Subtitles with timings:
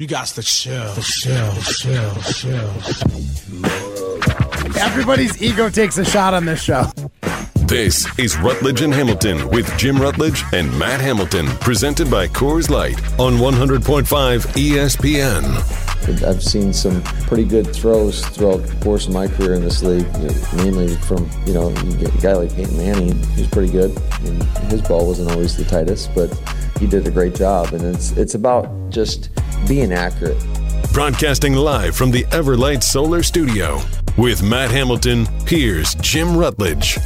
[0.00, 2.68] You got to chill, chill, chill, chill.
[4.76, 6.90] Everybody's ego takes a shot on this show.
[7.68, 12.98] This is Rutledge and Hamilton with Jim Rutledge and Matt Hamilton, presented by Coors Light
[13.20, 14.02] on 100.5
[14.56, 16.24] ESPN.
[16.26, 20.12] I've seen some pretty good throws throughout the course of my career in this league,
[20.56, 23.96] mainly from, you know, you get a guy like Peyton Manning, who's pretty good.
[24.24, 24.42] And
[24.72, 26.32] his ball wasn't always the tightest, but
[26.78, 27.72] he did a great job.
[27.72, 29.30] And it's, it's about just
[29.68, 30.42] being accurate.
[30.92, 33.80] Broadcasting live from the Everlight Solar Studio.
[34.16, 36.98] With Matt Hamilton, here's Jim Rutledge.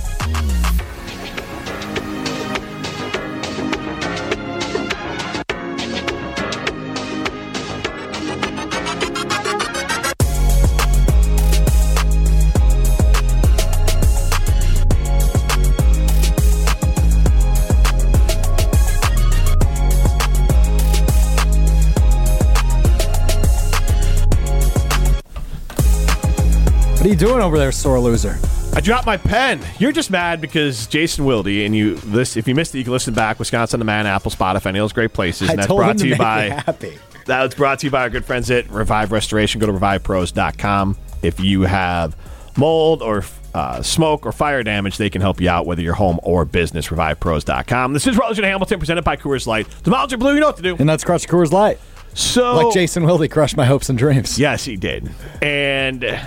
[27.19, 28.39] Doing over there, sore loser?
[28.75, 29.61] I dropped my pen.
[29.79, 31.97] You're just mad because Jason Wilde and you.
[31.97, 33.39] This, if you missed it, you can listen back.
[33.39, 35.49] Wisconsin, the Man, Apple, Spotify, any of those great places.
[35.49, 36.49] I And that's told brought to to you by.
[36.67, 36.99] happy.
[37.27, 39.61] That was brought to you by our good friends at Revive Restoration.
[39.61, 40.97] Go to revivepros.com.
[41.23, 42.17] If you have
[42.57, 43.25] mold or
[43.55, 46.89] uh, smoke or fire damage, they can help you out, whether you're home or business.
[46.89, 47.93] RevivePros.com.
[47.93, 49.69] This is Rutledge and Hamilton presented by Coors Light.
[49.83, 50.35] The miles are blue.
[50.35, 50.77] You know what to do.
[50.79, 51.79] And that's Crush Coors Light.
[52.15, 54.39] So, Like Jason Wilde crushed my hopes and dreams.
[54.39, 55.11] Yes, he did.
[55.43, 56.19] And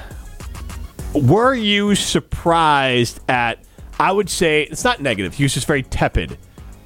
[1.14, 3.60] were you surprised at?
[4.00, 5.36] I would say it's not negative.
[5.36, 6.38] He was just very tepid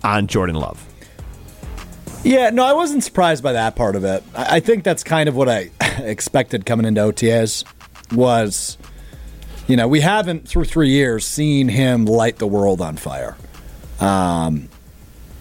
[0.04, 0.86] on Jordan Love.
[2.24, 4.24] Yeah, no, I wasn't surprised by that part of it.
[4.36, 7.64] I think that's kind of what I expected coming into OTAs
[8.12, 8.78] was,
[9.68, 13.38] you know, we haven't through three years seen him light the world on fire.
[14.00, 14.70] Um,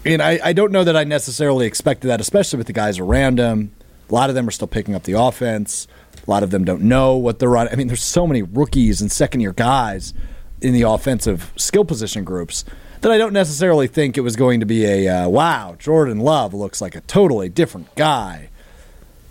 [0.05, 3.39] and I, I don't know that I necessarily expected that, especially with the guys around
[3.39, 3.71] him.
[4.07, 5.87] A lot of them are still picking up the offense.
[6.25, 7.73] A lot of them don't know what they're running.
[7.73, 10.13] I mean, there's so many rookies and second year guys
[10.61, 12.65] in the offensive skill position groups
[13.01, 16.53] that I don't necessarily think it was going to be a uh, wow, Jordan Love
[16.53, 18.49] looks like a totally different guy.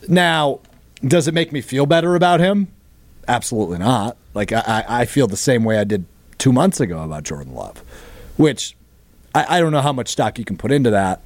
[0.07, 0.61] Now,
[1.03, 2.69] does it make me feel better about him?
[3.27, 4.17] Absolutely not.
[4.35, 6.05] Like, I, I I feel the same way I did
[6.39, 7.83] two months ago about Jordan Love,
[8.37, 8.77] which
[9.35, 11.21] I, I don't know how much stock you can put into that.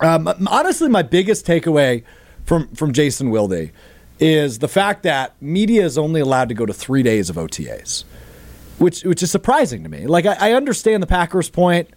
[0.00, 2.02] Um, honestly, my biggest takeaway
[2.44, 3.70] from from Jason Wilde
[4.20, 8.04] is the fact that media is only allowed to go to three days of OTAs,
[8.78, 10.06] which which is surprising to me.
[10.06, 11.88] Like I, I understand the Packers' point,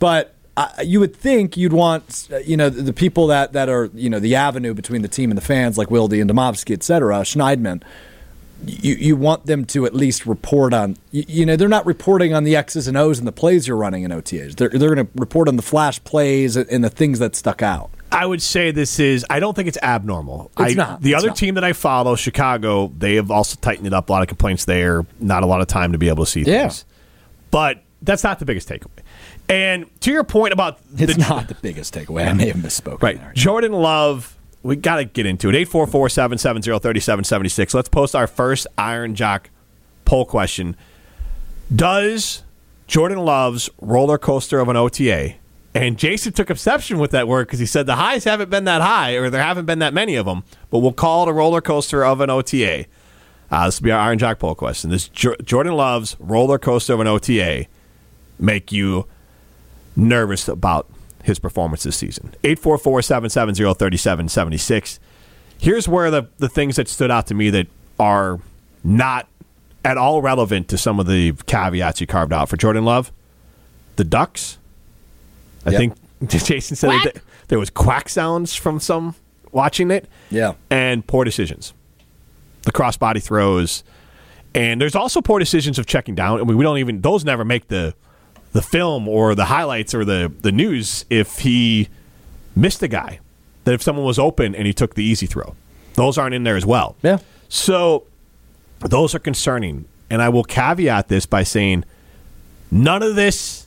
[0.00, 3.88] but I, you would think you'd want uh, you know the people that that are
[3.94, 6.82] you know the avenue between the team and the fans, like Wilde and Demovsky, et
[6.82, 7.82] cetera, Schneidman.
[8.66, 12.34] You, you want them to at least report on you, you know they're not reporting
[12.34, 14.56] on the X's and O's and the plays you're running in OTAs.
[14.56, 17.90] They're they're going to report on the flash plays and the things that stuck out.
[18.12, 19.24] I would say this is.
[19.30, 20.50] I don't think it's abnormal.
[20.58, 21.00] It's I, not.
[21.02, 21.36] The It's other not.
[21.36, 24.08] team that I follow, Chicago, they have also tightened it up.
[24.08, 25.06] A lot of complaints there.
[25.20, 26.62] Not a lot of time to be able to see Yeah.
[26.62, 26.84] things.
[27.50, 28.88] But that's not the biggest takeaway.
[29.48, 32.28] And to your point about It's the, not the biggest takeaway.
[32.28, 33.02] I may have misspoken.
[33.02, 33.18] Right.
[33.18, 33.32] there.
[33.34, 35.54] Jordan Love, we got to get into it.
[35.54, 37.74] 844 770 3776.
[37.74, 39.50] Let's post our first Iron Jock
[40.04, 40.76] poll question.
[41.74, 42.42] Does
[42.86, 45.34] Jordan Love's roller coaster of an OTA,
[45.74, 48.82] and Jason took exception with that word because he said the highs haven't been that
[48.82, 51.60] high, or there haven't been that many of them, but we'll call it a roller
[51.60, 52.86] coaster of an OTA.
[53.50, 54.90] Uh, this will be our Iron Jock poll question.
[54.90, 57.66] Does Jo- Jordan Love's roller coaster of an OTA
[58.38, 59.06] make you
[59.96, 60.86] nervous about
[61.22, 62.34] his performance this season.
[62.42, 64.98] 844-770-3776.
[65.58, 67.66] Here's where the, the things that stood out to me that
[67.98, 68.40] are
[68.82, 69.28] not
[69.84, 73.12] at all relevant to some of the caveats you carved out for Jordan Love.
[73.96, 74.56] The Ducks.
[75.66, 75.78] I Yep.
[75.78, 75.94] think
[76.44, 77.16] Jason said that
[77.48, 79.14] there was quack sounds from some
[79.52, 80.08] watching it.
[80.30, 80.54] Yeah.
[80.70, 81.72] And poor decisions.
[82.62, 83.82] The crossbody throws.
[84.54, 86.40] And there's also poor decisions of checking down.
[86.40, 87.94] I mean, we don't even those never make the
[88.52, 91.88] the film or the highlights or the the news if he
[92.56, 93.20] missed a guy.
[93.64, 95.54] That if someone was open and he took the easy throw.
[95.94, 96.96] Those aren't in there as well.
[97.02, 97.18] Yeah.
[97.48, 98.04] So
[98.80, 99.84] those are concerning.
[100.08, 101.84] And I will caveat this by saying
[102.70, 103.59] none of this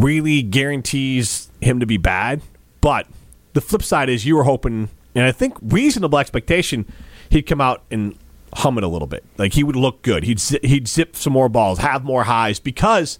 [0.00, 2.40] really guarantees him to be bad.
[2.80, 3.06] But
[3.52, 6.86] the flip side is you were hoping, and I think reasonable expectation,
[7.28, 8.16] he'd come out and
[8.54, 9.24] hum it a little bit.
[9.38, 10.24] Like he would look good.
[10.24, 13.18] He'd he'd zip some more balls, have more highs because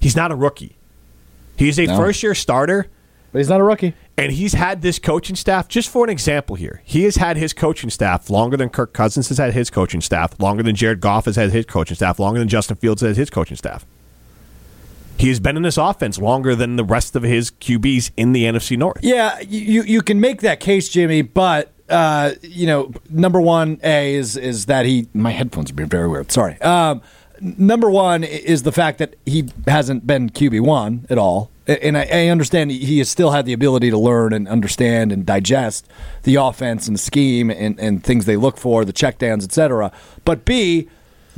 [0.00, 0.76] he's not a rookie.
[1.56, 1.96] He's a No.
[1.96, 2.86] first year starter.
[3.32, 3.94] But he's not a rookie.
[4.18, 7.52] And he's had this coaching staff, just for an example here, he has had his
[7.52, 11.26] coaching staff longer than Kirk Cousins has had his coaching staff, longer than Jared Goff
[11.26, 13.86] has had his coaching staff, longer than Justin Fields has his coaching staff.
[15.20, 18.44] He has been in this offense longer than the rest of his QBs in the
[18.44, 19.00] NFC North.
[19.02, 24.14] Yeah, you you can make that case, Jimmy, but uh, you know, number one, A
[24.14, 25.08] is is that he.
[25.12, 26.32] My headphones are being very weird.
[26.32, 26.58] Sorry.
[26.62, 27.02] Um,
[27.38, 32.08] number one is the fact that he hasn't been QB one at all, and I,
[32.10, 35.86] I understand he has still had the ability to learn and understand and digest
[36.22, 39.92] the offense and scheme and, and things they look for, the checkdowns, etc.
[40.24, 40.88] But B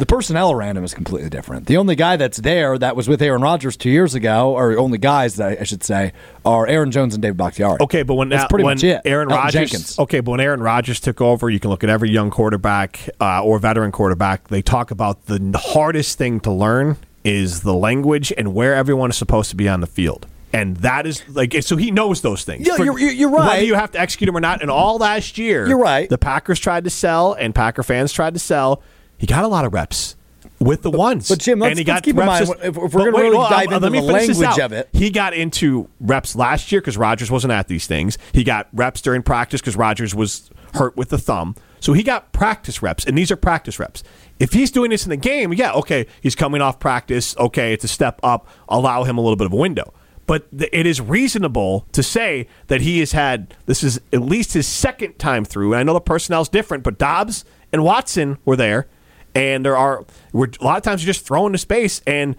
[0.03, 1.67] the personnel around him is completely different.
[1.67, 4.99] The only guy that's there that was with Aaron Rodgers two years ago, or only
[4.99, 6.13] guys that I should say,
[6.45, 7.77] are Aaron Jones and David Bakhtiari.
[7.81, 9.01] Okay, but when that's pretty when much it.
[9.05, 12.31] Aaron Rodgers, okay, but when Aaron Rodgers took over, you can look at every young
[12.31, 14.49] quarterback uh, or veteran quarterback.
[14.49, 19.17] They talk about the hardest thing to learn is the language and where everyone is
[19.17, 20.27] supposed to be on the field.
[20.53, 22.67] And that is like so he knows those things.
[22.67, 23.47] Yeah, you're- you're- right.
[23.47, 24.63] Whether you have to execute them or not.
[24.63, 26.09] And all last year, You're right.
[26.09, 28.83] The Packers tried to sell, and Packer fans tried to sell.
[29.23, 30.17] He got a lot of reps
[30.59, 31.29] with the ones.
[31.29, 33.23] but Jim, let's- and he let's got keep in mind, just- if- we're gonna wait,
[33.23, 34.89] really on, dive um, into me the language of it.
[34.93, 38.19] He got into reps last year because Rodgers wasn't at these things.
[38.33, 41.55] He got reps during practice because Rodgers was hurt with the thumb.
[41.79, 44.03] So he got practice reps, and these are practice reps.
[44.41, 47.37] If he's doing this in the game, yeah, okay, he's coming off practice.
[47.39, 48.49] Okay, it's a step up.
[48.69, 49.93] Allow him a little bit of a window.
[50.27, 54.53] But th- it is reasonable to say that he has had this is at least
[54.55, 55.73] his second time through.
[55.73, 58.87] And I know the personnel's different, but Doubs and Watson were there,
[59.35, 62.37] and there are we're, a lot of times you're just thrown into space and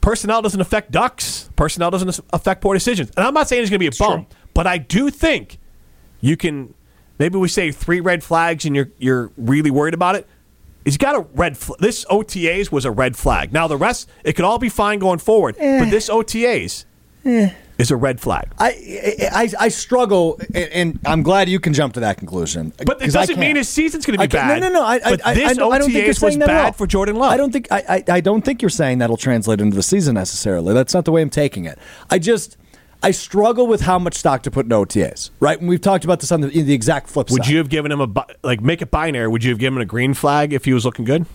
[0.00, 1.50] personnel doesn't affect ducks.
[1.56, 3.10] Personnel doesn't affect poor decisions.
[3.16, 5.58] And I'm not saying he's going to be a bum, but I do think
[6.20, 6.74] you can.
[7.18, 10.26] Maybe we say three red flags, and you're you're really worried about it.
[10.84, 11.56] He's got a red.
[11.56, 13.52] Fl- this OTAs was a red flag.
[13.52, 15.90] Now the rest, it could all be fine going forward, but eh.
[15.90, 16.84] this OTAs
[17.24, 17.50] eh.
[17.78, 18.48] Is a red flag.
[18.58, 22.72] I, I I struggle, and, and I'm glad you can jump to that conclusion.
[22.84, 23.58] But it doesn't mean can't.
[23.58, 24.60] his season's going to be I can't- bad.
[24.60, 24.84] No, no, no.
[24.84, 26.86] I, but I, this I, don't- I don't think you're was saying that bad for
[26.86, 27.32] Jordan Love.
[27.32, 30.14] I don't think I, I, I don't think you're saying that'll translate into the season
[30.14, 30.74] necessarily.
[30.74, 31.78] That's not the way I'm taking it.
[32.10, 32.56] I just
[33.00, 35.30] I struggle with how much stock to put in OTAs.
[35.38, 37.50] Right, and we've talked about this on the, the exact flip Would side.
[37.52, 39.28] you have given him a like make it binary?
[39.28, 41.26] Would you have given him a green flag if he was looking good?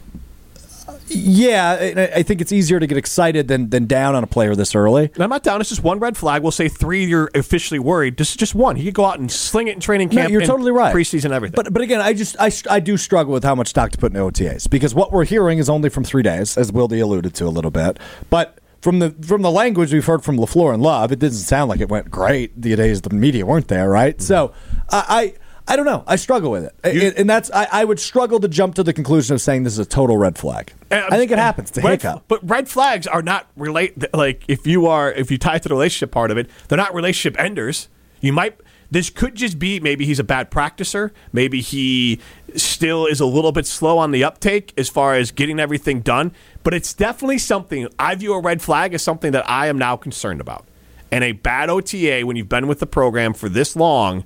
[1.07, 4.75] Yeah, I think it's easier to get excited than than down on a player this
[4.75, 5.11] early.
[5.13, 5.61] And I'm not down.
[5.61, 6.41] It's just one red flag.
[6.41, 7.05] We'll say three.
[7.05, 8.17] You're officially worried.
[8.17, 8.75] This is just one.
[8.75, 10.31] He could go out and sling it in training No, camp.
[10.31, 10.93] you're and totally right.
[10.93, 11.55] Preseason, everything.
[11.55, 14.11] But but again, I just I, I do struggle with how much stock to put
[14.13, 17.45] in OTAs because what we're hearing is only from three days, as Wildy alluded to
[17.45, 17.97] a little bit.
[18.29, 21.69] But from the from the language we've heard from LaFleur and Love, it doesn't sound
[21.69, 22.59] like it went great.
[22.61, 24.21] The days the media weren't there, right?
[24.21, 24.53] So
[24.89, 25.05] I.
[25.09, 25.33] I
[25.67, 26.03] I don't know.
[26.05, 28.91] I struggle with it, and, and that's I, I would struggle to jump to the
[28.91, 30.73] conclusion of saying this is a total red flag.
[30.91, 31.69] And- I think it happens.
[31.69, 32.25] It's red, hiccup.
[32.27, 34.13] But red flags are not relate.
[34.13, 36.77] Like if you are, if you tie it to the relationship part of it, they're
[36.77, 37.87] not relationship enders.
[38.19, 38.59] You might.
[38.91, 41.09] This could just be maybe he's a bad practicer.
[41.31, 42.19] Maybe he
[42.55, 46.31] still is a little bit slow on the uptake as far as getting everything done.
[46.61, 49.95] But it's definitely something I view a red flag as something that I am now
[49.97, 50.65] concerned about.
[51.11, 54.25] And a bad OTA when you've been with the program for this long,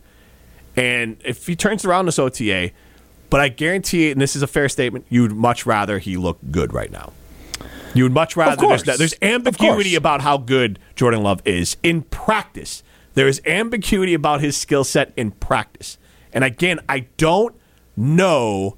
[0.78, 2.72] and if he turns around this OTA,
[3.30, 6.38] but I guarantee, and this is a fair statement, you would much rather he look
[6.52, 7.12] good right now.
[7.94, 12.84] You would much rather there's, there's ambiguity about how good Jordan Love is in practice.
[13.16, 15.98] There is ambiguity about his skill set in practice.
[16.32, 17.56] And again, I don't
[17.96, 18.78] know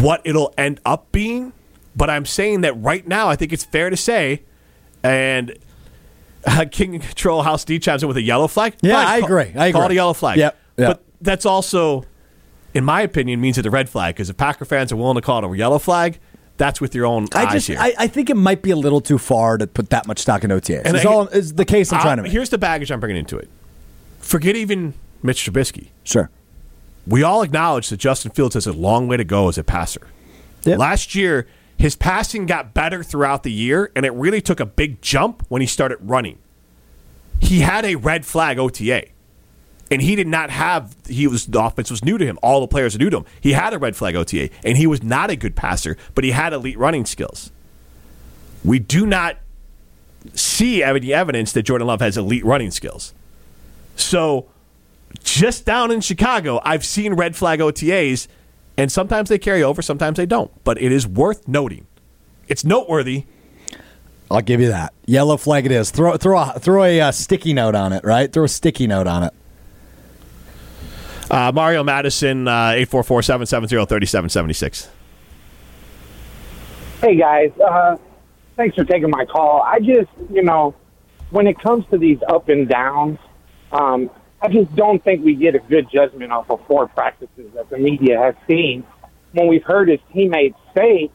[0.00, 1.54] what it'll end up being,
[1.96, 4.42] but I'm saying that right now, I think it's fair to say,
[5.02, 5.56] and
[6.46, 8.74] uh, King Control House D chimes in with a yellow flag.
[8.82, 9.52] Yeah, I call- agree.
[9.56, 9.72] I agree.
[9.72, 10.36] Call it a yellow flag.
[10.38, 10.88] Yep, yep.
[10.96, 12.04] But that's also,
[12.74, 15.20] in my opinion, means it's a red flag because if Packer fans are willing to
[15.20, 16.18] call it a yellow flag,
[16.56, 17.78] that's with your own I eyes just here.
[17.80, 20.44] I, I think it might be a little too far to put that much stock
[20.44, 20.82] in OTAs.
[20.84, 22.32] And is I- all is the case I'm trying to make.
[22.32, 23.48] Here's the baggage I'm bringing into it.
[24.18, 25.88] Forget even Mitch Trubisky.
[26.04, 26.30] Sure.
[27.06, 30.06] We all acknowledge that Justin Fields has a long way to go as a passer.
[30.64, 30.78] Yep.
[30.78, 31.46] Last year,
[31.78, 35.62] his passing got better throughout the year, and it really took a big jump when
[35.62, 36.38] he started running.
[37.40, 39.06] He had a red flag OTA,
[39.90, 40.94] and he did not have.
[41.06, 42.38] He was the offense was new to him.
[42.42, 43.24] All the players are new to him.
[43.40, 46.30] He had a red flag OTA, and he was not a good passer, but he
[46.30, 47.50] had elite running skills.
[48.64, 49.38] We do not
[50.34, 53.14] see any evidence that Jordan Love has elite running skills.
[53.96, 54.48] So,
[55.24, 58.28] just down in Chicago, I've seen red flag OTAs,
[58.76, 60.50] and sometimes they carry over, sometimes they don't.
[60.62, 61.86] But it is worth noting.
[62.48, 63.24] It's noteworthy.
[64.30, 64.94] I'll give you that.
[65.06, 65.90] Yellow flag it is.
[65.90, 68.32] Throw throw a, throw a uh, sticky note on it, right?
[68.32, 69.34] Throw a sticky note on it.
[71.30, 74.88] Uh, Mario Madison, uh, 844 770
[77.00, 77.96] Hey guys, uh,
[78.56, 79.62] thanks for taking my call.
[79.62, 80.74] I just, you know,
[81.30, 83.18] when it comes to these up and downs,
[83.70, 84.10] um,
[84.42, 87.78] I just don't think we get a good judgment off of four practices that the
[87.78, 88.84] media has seen.
[89.32, 91.10] When we've heard his teammates say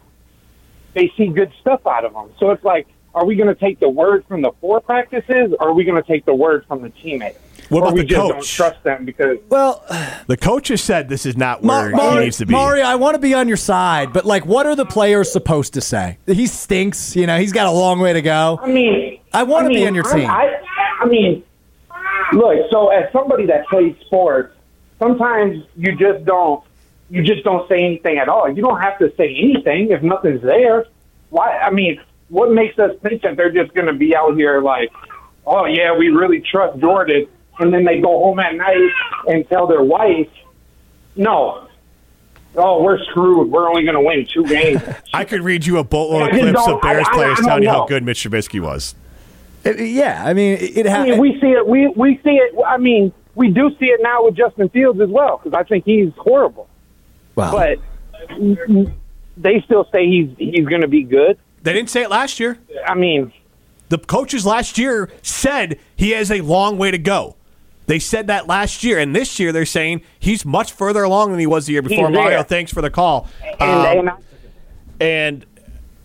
[0.93, 3.81] they see good stuff out of him, so it's like, are we going to take
[3.81, 6.81] the word from the four practices, or are we going to take the word from
[6.81, 7.37] the teammates?
[7.69, 8.53] What or about we the just don't coach?
[8.55, 9.83] trust them because Well,
[10.27, 12.51] The coach has said this is not Ma- where Mari- he needs to be.
[12.53, 15.73] Mari, I want to be on your side, but like, what are the players supposed
[15.73, 16.17] to say?
[16.27, 17.15] He stinks.
[17.15, 18.59] You know, he's got a long way to go.
[18.61, 20.29] I mean, I wanna be on your I'm- team.
[20.29, 20.55] I,
[21.01, 21.43] I mean,
[22.33, 22.57] look.
[22.71, 24.53] So as somebody that plays sports,
[24.99, 26.63] sometimes you just don't,
[27.09, 28.49] you just don't say anything at all.
[28.49, 30.85] You don't have to say anything if nothing's there.
[31.29, 31.57] Why?
[31.57, 34.91] I mean, what makes us think that they're just going to be out here like,
[35.45, 37.27] oh yeah, we really trust Jordan,
[37.59, 38.91] and then they go home at night
[39.27, 40.29] and tell their wife,
[41.15, 41.67] no.
[42.57, 43.51] Oh, we're screwed.
[43.51, 44.81] We're only going to win two games.
[45.13, 47.47] I could read you a boatload of clips of Bears I- I- players I don't
[47.49, 48.95] telling you how good Mitch Trubisky was.
[49.65, 51.67] It- yeah, I mean, it, it I mean, we see it.
[51.67, 52.55] We we see it.
[52.65, 55.83] I mean, we do see it now with Justin Fields as well because I think
[55.85, 56.69] he's horrible.
[57.35, 57.79] well, But
[59.37, 61.37] they still say he's he's going to be good.
[61.63, 62.57] They didn't say it last year.
[62.87, 63.33] I mean,
[63.89, 67.35] The coaches last year said he has a long way to go.
[67.87, 71.39] They said that last year, and this year they're saying he's much further along than
[71.39, 72.09] he was the year before.
[72.09, 73.27] Mario, thanks for the call.
[73.43, 74.15] and, Um, and I,
[75.01, 75.45] and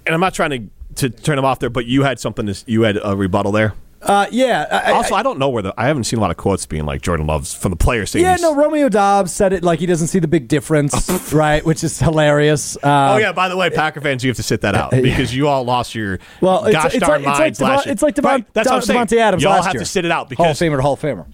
[0.07, 2.47] and I'm not trying to to turn him off there, but you had something.
[2.47, 3.75] To, you had a rebuttal there.
[4.03, 4.67] uh, yeah.
[4.71, 6.67] I, I- Also, I don't know where the I haven't seen a lot of quotes
[6.67, 8.25] being like Jordan Love's from the players saying.
[8.25, 8.55] yeah, no.
[8.55, 11.65] Romeo Doubs said it like he doesn't see the big difference, right?
[11.65, 12.77] Which is hilarious.
[12.77, 13.33] Uh, Oh yeah.
[13.33, 15.95] By the way, Packer fans, you have to sit that out because you all lost
[15.95, 18.31] your Well, it's, gosh it's darn like, it's like, minds last Devon, it's like Devon,
[18.33, 19.01] Right, that's what I'm saying.
[19.07, 19.81] Davante Adams You all last have year.
[19.83, 21.27] to sit it out because Hall of because Famer to Hall of Famer.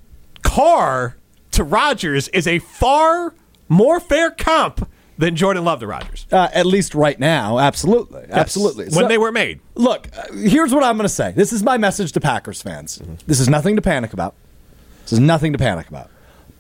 [0.57, 1.19] Carr
[1.51, 3.35] to Rodgers is a far
[3.69, 6.27] more fair comp than Jordan Love to Rodgers.
[6.33, 8.85] Uh, at least right now, absolutely, absolutely.
[8.85, 9.61] When So- they were made.
[9.75, 11.33] Look, uh, here's what I'm going to say.
[11.37, 12.97] This is my message to Packers fans.
[13.01, 13.15] Mm-hmm.
[13.27, 14.35] This is nothing to panic about.
[15.03, 16.09] This is nothing to panic about.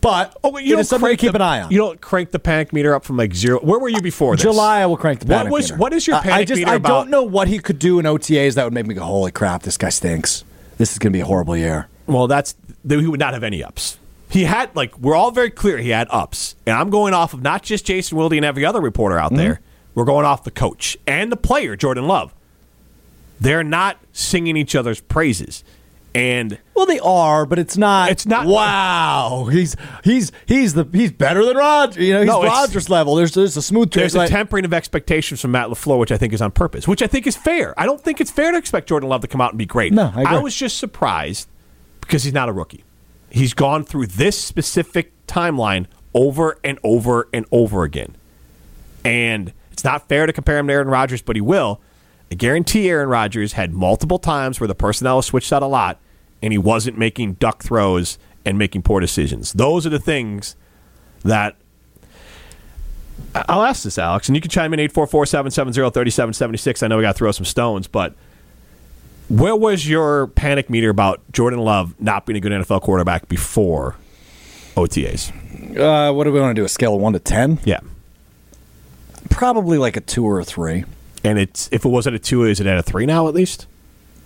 [0.02, 1.70] But Oh, but it is something to crank keep the, an eye on.
[1.70, 3.60] You don't crank the panic meter up from like zero.
[3.60, 4.42] Where were you before this?
[4.42, 5.76] July, I will crank the What panic was- meter.
[5.80, 7.78] what is your I- I panic just, meter I about- don't know what he could
[7.78, 10.44] do in OTAs that would make me go, "Holy crap, this guy stinks.
[10.76, 13.42] This is going to be a horrible year." Well, that's that he would not have
[13.42, 13.98] any ups.
[14.28, 17.42] He had like we're all very clear he had ups, and I'm going off of
[17.42, 19.36] not just Jason Wilde and every other reporter out mm-hmm.
[19.36, 19.60] there.
[19.94, 22.34] We're going off the coach and the player Jordan Love.
[23.40, 25.62] They're not singing each other's praises,
[26.14, 28.10] and Well, they are, but it's not.
[28.10, 32.04] It's not- Wow, he's he's he's the he's better than Rodgers.
[32.04, 33.14] You know, he's No, Rodgers level.
[33.14, 33.90] There's there's a smooth.
[33.92, 36.88] there's like- a tempering of expectations from Matt LaFleur, which I think is on purpose,
[36.88, 37.78] which I think is fair.
[37.78, 39.92] I don't think it's fair to expect Jordan Love to come out and be great.
[39.92, 40.38] No, I agree.
[40.40, 41.48] was just surprised
[42.06, 42.84] because he's not a rookie.
[43.30, 48.16] He's gone through this specific timeline over and over and over again.
[49.04, 51.80] And it's not fair to compare him to Aaron Rodgers, but he will.
[52.30, 56.00] I guarantee Aaron Rodgers had multiple times where the personnel was switched out a lot
[56.42, 59.52] and he wasn't making duck throws and making poor decisions.
[59.52, 60.56] Those are the things
[61.22, 61.56] that
[63.34, 66.82] I'll ask this, Alex, and you can chime in 844 770 3776.
[66.82, 68.14] I know we got to throw some stones, but
[69.28, 73.96] where was your panic meter about Jordan Love not being a good NFL quarterback before
[74.76, 75.30] OTAs?
[75.78, 76.64] Uh, what do we want to do?
[76.64, 77.58] A scale of one to ten?
[77.64, 77.80] Yeah.
[79.30, 80.84] Probably like a two or a three.
[81.24, 83.34] And it's if it was at a two, is it at a three now at
[83.34, 83.66] least?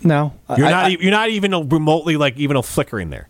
[0.02, 0.85] No, You're I- not.
[0.87, 3.28] I- you're not even remotely like even a flickering there.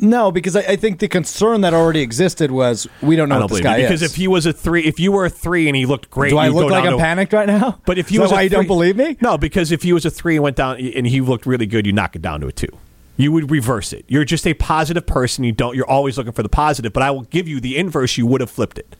[0.00, 3.38] No, because I, I think the concern that already existed was we don't know I
[3.40, 3.82] don't this guy you.
[3.84, 4.10] because is.
[4.12, 6.38] if he was a three, if you were a three and he looked great, do
[6.38, 7.80] I look like I'm to- panicked right now?
[7.84, 9.16] But if he that was a why you three- don't believe me?
[9.20, 11.84] No, because if he was a three and went down and he looked really good,
[11.86, 12.68] you knock it down to a two.
[13.16, 14.04] You would reverse it.
[14.06, 15.42] You're just a positive person.
[15.42, 15.74] You don't.
[15.74, 16.92] You're always looking for the positive.
[16.92, 18.16] But I will give you the inverse.
[18.16, 18.94] You would have flipped it.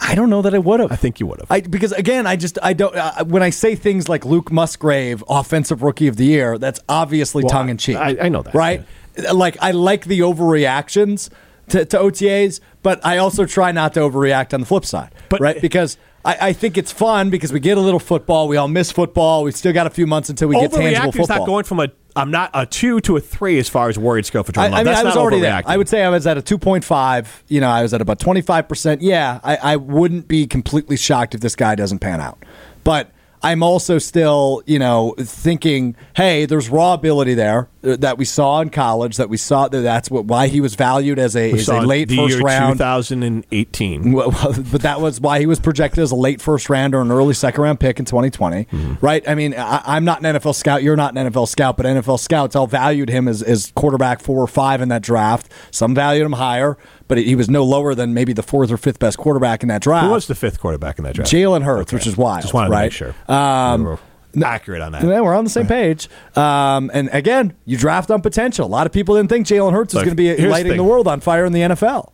[0.00, 0.90] I don't know that I would have.
[0.92, 1.50] I think you would have.
[1.50, 2.94] I because again, I just I don't.
[2.96, 7.42] Uh, when I say things like Luke Musgrave, offensive rookie of the year, that's obviously
[7.42, 7.96] Well, tongue in cheek.
[7.96, 8.84] I- I know that, right?
[9.32, 11.30] Like I like the overreactions
[11.68, 15.14] to, to OTAs, but I also try not to overreact on the flip side.
[15.28, 15.96] But- right because.
[16.24, 18.46] I, I think it's fun because we get a little football.
[18.46, 19.42] We all miss football.
[19.42, 21.38] We still got a few months until we get tangible football.
[21.38, 21.88] not going from a.
[22.14, 24.72] I'm not a two to a three as far as worried go for I, Jordan
[24.72, 24.86] I Love.
[24.86, 25.60] mean, That's I was already there.
[25.66, 27.26] I would say I was at a 2.5.
[27.48, 28.98] You know, I was at about 25%.
[29.00, 32.38] Yeah, I, I wouldn't be completely shocked if this guy doesn't pan out.
[32.84, 33.10] But
[33.44, 38.70] I'm also still, you know, thinking, hey, there's raw ability there that we saw in
[38.70, 41.80] college, that we saw that that's what why he was valued as a, as a
[41.80, 42.78] late first round.
[42.78, 44.12] 2018.
[44.12, 47.00] Well, well, but that was why he was projected as a late first round or
[47.00, 49.04] an early second round pick in 2020, Mm-hmm.
[49.04, 49.28] right?
[49.28, 50.82] I mean, I, I'm not an NFL scout.
[50.82, 54.38] You're not an NFL scout, but NFL scouts all valued him as, as quarterback four
[54.40, 55.50] or five in that draft.
[55.70, 56.78] Some valued him higher,
[57.08, 59.82] but he was no lower than maybe the fourth or fifth best quarterback in that
[59.82, 60.06] draft.
[60.06, 61.30] Who was the fifth quarterback in that draft?
[61.30, 61.96] Jalen Hurts, Okay.
[61.96, 62.92] which is wild, Just wanted right?
[62.92, 63.34] to make sure.
[63.34, 63.98] Um,
[64.42, 65.02] accurate on that.
[65.04, 66.08] yeah, we're on the same page.
[66.36, 68.66] Um, and again, you draft on potential.
[68.66, 70.76] A lot of people didn't think Jalen Hurts was going to be here's the lighting
[70.76, 72.10] the world on fire in the NFL.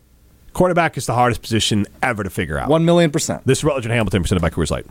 [0.53, 2.69] Quarterback is the hardest position ever to figure out.
[2.69, 3.47] One million percent.
[3.47, 4.87] This is Rutledge and Hamilton presented by Coors Light.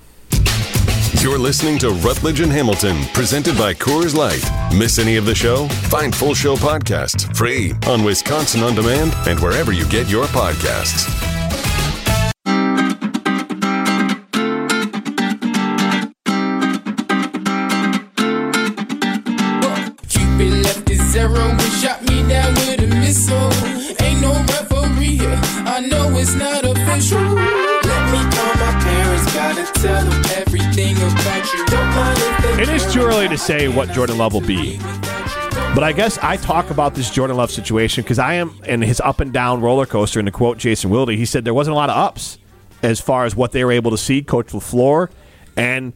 [1.14, 4.44] You're listening to Rutledge and Hamilton, presented by Coors Light.
[4.78, 5.68] Miss any of the show?
[5.90, 11.08] Find full show podcasts free on Wisconsin On Demand and wherever you get your podcasts.
[20.40, 23.52] Left shot me down with a missile.
[24.06, 25.40] Ain't no referee here.
[25.66, 26.67] I know it's not
[32.88, 34.78] if they It is too early to say what Jordan Love will be.
[34.78, 39.00] But I guess I talk about this Jordan Love situation because I am in his
[39.02, 40.20] up and down roller coaster.
[40.20, 42.38] And to quote Jason Wilde, he said there wasn't a lot of ups
[42.82, 44.22] as far as what they were able to see.
[44.22, 45.10] Coach LaFleur
[45.56, 45.94] and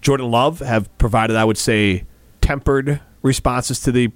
[0.00, 2.04] Jordan Love have provided, I would say,
[2.40, 4.10] tempered responses to the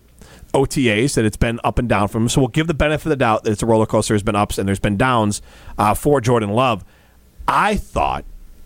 [0.53, 2.29] OTAs that it's been up and down from him.
[2.29, 4.15] So we'll give the benefit of the doubt that it's a roller coaster.
[4.15, 5.43] There's been ups and there's been downs
[5.79, 6.85] uh, for Jordan Love.
[7.49, 8.25] I thought,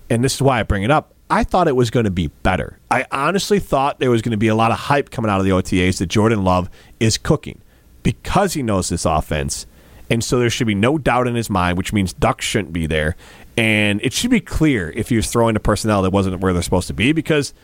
[0.09, 2.27] and this is why I bring it up, I thought it was going to be
[2.43, 2.79] better.
[2.91, 5.45] I honestly thought there was going to be a lot of hype coming out of
[5.45, 6.69] the OTAs that Jordan Love
[6.99, 7.61] is cooking
[8.03, 9.67] because he knows this offense.
[10.11, 12.87] And so there should be no doubt in his mind, which means Duck shouldn't be
[12.87, 13.15] there.
[13.57, 16.63] And it should be clear if he was throwing to personnel that wasn't where they're
[16.63, 17.55] supposed to be because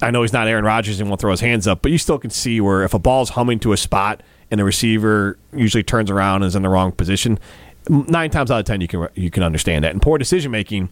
[0.00, 2.18] I know he's not Aaron Rodgers and won't throw his hands up, but you still
[2.18, 6.10] can see where if a ball's humming to a spot and the receiver usually turns
[6.10, 7.38] around and is in the wrong position,
[7.88, 9.92] nine times out of ten you can you can understand that.
[9.92, 10.88] And poor decision making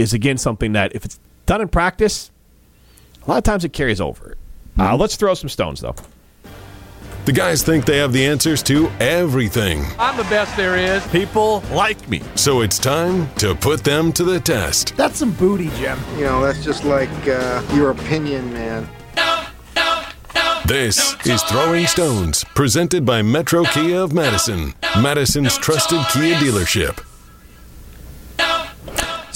[0.00, 2.30] is again something that if it's done in practice,
[3.26, 4.36] a lot of times it carries over.
[4.78, 5.94] Uh, let's throw some stones though.
[7.26, 9.84] The guys think they have the answers to everything.
[9.98, 11.06] I'm the best there is.
[11.08, 12.22] People like me.
[12.34, 14.96] So it's time to put them to the test.
[14.96, 15.98] That's some booty, Jim.
[16.16, 18.88] You know, that's just like uh, your opinion, man.
[20.64, 27.04] This is Throwing Stones, presented by Metro Kia of Madison, Madison's trusted Kia dealership.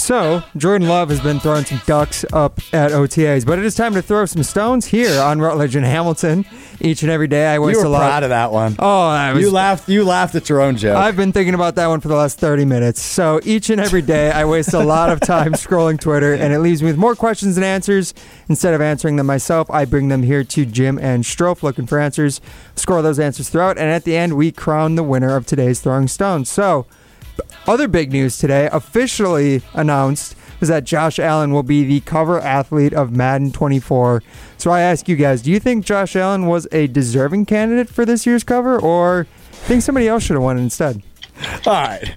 [0.04, 3.94] So, Jordan Love has been throwing some ducks up at OTAs, but it is time
[3.94, 6.44] to throw some stones here on Rutledge and Hamilton.
[6.78, 8.00] Each and every day, I You waste were a lot.
[8.00, 8.76] proud of that one.
[8.78, 9.88] Oh, I was, you laughed.
[9.88, 10.98] You laughed at your own joke.
[10.98, 13.00] I've been thinking about that one for the last 30 minutes.
[13.00, 16.58] So each and every day, I waste a lot of time scrolling Twitter, and it
[16.58, 18.12] leaves me with more questions than answers.
[18.50, 21.98] Instead of answering them myself, I bring them here to Jim and Strouf looking for
[21.98, 22.42] answers,
[22.76, 26.08] score those answers throughout, and at the end, we crown the winner of today's Throwing
[26.08, 26.50] Stones.
[26.50, 26.84] So,
[27.66, 32.92] other big news today, officially announced, is that Josh Allen will be the cover athlete
[32.92, 34.22] of Madden 24.
[34.56, 38.04] So I ask you guys, do you think Josh Allen was a deserving candidate for
[38.04, 41.02] this year's cover, or think somebody else should have won instead?
[41.66, 42.14] All right.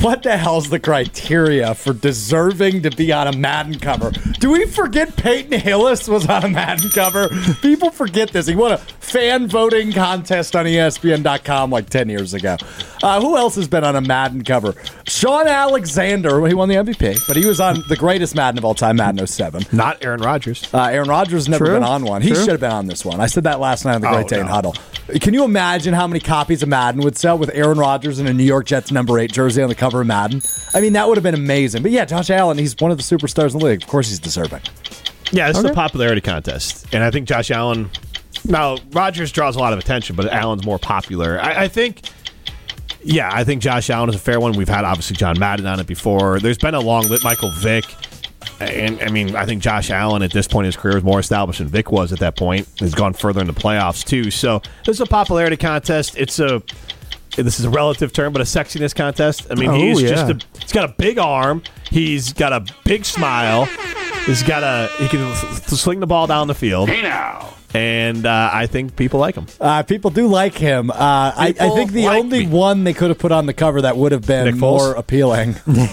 [0.00, 4.10] What the hell's the criteria for deserving to be on a Madden cover?
[4.38, 7.28] Do we forget Peyton Hillis was on a Madden cover?
[7.60, 8.46] People forget this.
[8.46, 12.56] He won a fan voting contest on ESPN.com like 10 years ago.
[13.02, 14.74] Uh, who else has been on a Madden cover?
[15.06, 18.74] Shaun Alexander, he won the MVP, but he was on the greatest Madden of all
[18.74, 19.64] time, Madden 07.
[19.72, 20.72] Not Aaron Rodgers.
[20.72, 21.74] Uh, Aaron Rodgers has never True.
[21.74, 22.22] been on one.
[22.22, 22.38] He True.
[22.38, 23.20] should have been on this one.
[23.20, 24.52] I said that last night on the Oh, Great Dane no.
[24.52, 24.74] Huddle.
[25.20, 28.32] Can you imagine how many copies of Madden would sell with Aaron Rodgers in a
[28.32, 30.42] New York Jets number eight jersey on the cover of Madden?
[30.74, 31.82] I mean, that would have been amazing.
[31.82, 33.82] But yeah, Josh Allen, he's one of the superstars in the league.
[33.82, 34.62] Of course, he's deserving.
[35.32, 37.90] Yeah, this is a popularity contest, and I think Josh Allen.
[38.44, 41.38] Now Rodgers draws a lot of attention, but Allen's more popular.
[41.40, 42.02] I, I think.
[43.02, 44.52] Yeah, I think Josh Allen is a fair one.
[44.52, 46.38] We've had obviously John Madden on it before.
[46.38, 47.84] There's been a long lit Michael Vick,
[48.60, 51.20] and I mean I think Josh Allen at this point in his career is more
[51.20, 52.68] established than Vick was at that point.
[52.78, 54.30] He's gone further in the playoffs too.
[54.30, 56.16] So this is a popularity contest.
[56.16, 56.62] It's a
[57.36, 59.46] this is a relative term, but a sexiness contest.
[59.50, 60.08] I mean, Oh, he's yeah.
[60.10, 61.62] just a he's got a big arm.
[61.90, 63.66] He's got a big smile.
[64.26, 66.88] He's got a he can th- sling the ball down the field.
[66.88, 67.48] Hey now.
[67.72, 69.46] And uh, I think people like him.
[69.60, 70.90] Uh, people do like him.
[70.90, 72.52] Uh, I, I think the like only me.
[72.52, 74.58] one they could have put on the cover that would have been Nick Foles?
[74.60, 75.52] more appealing.
[75.66, 75.86] B-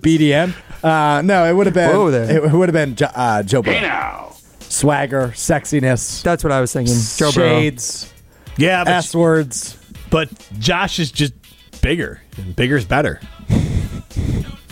[0.00, 0.54] B- BDM?
[0.82, 1.90] Uh, no, it would have been.
[1.90, 2.46] Whoa there.
[2.46, 4.32] It would have been Jo- uh, Joe Burrow.
[4.60, 6.94] Swagger, sexiness, That's what I was thinking.
[7.16, 7.46] Joe Burrow.
[7.60, 8.12] shades,
[8.56, 9.76] Yeah, but, S words.
[10.16, 11.34] But Josh is just
[11.82, 13.20] bigger, and bigger is better.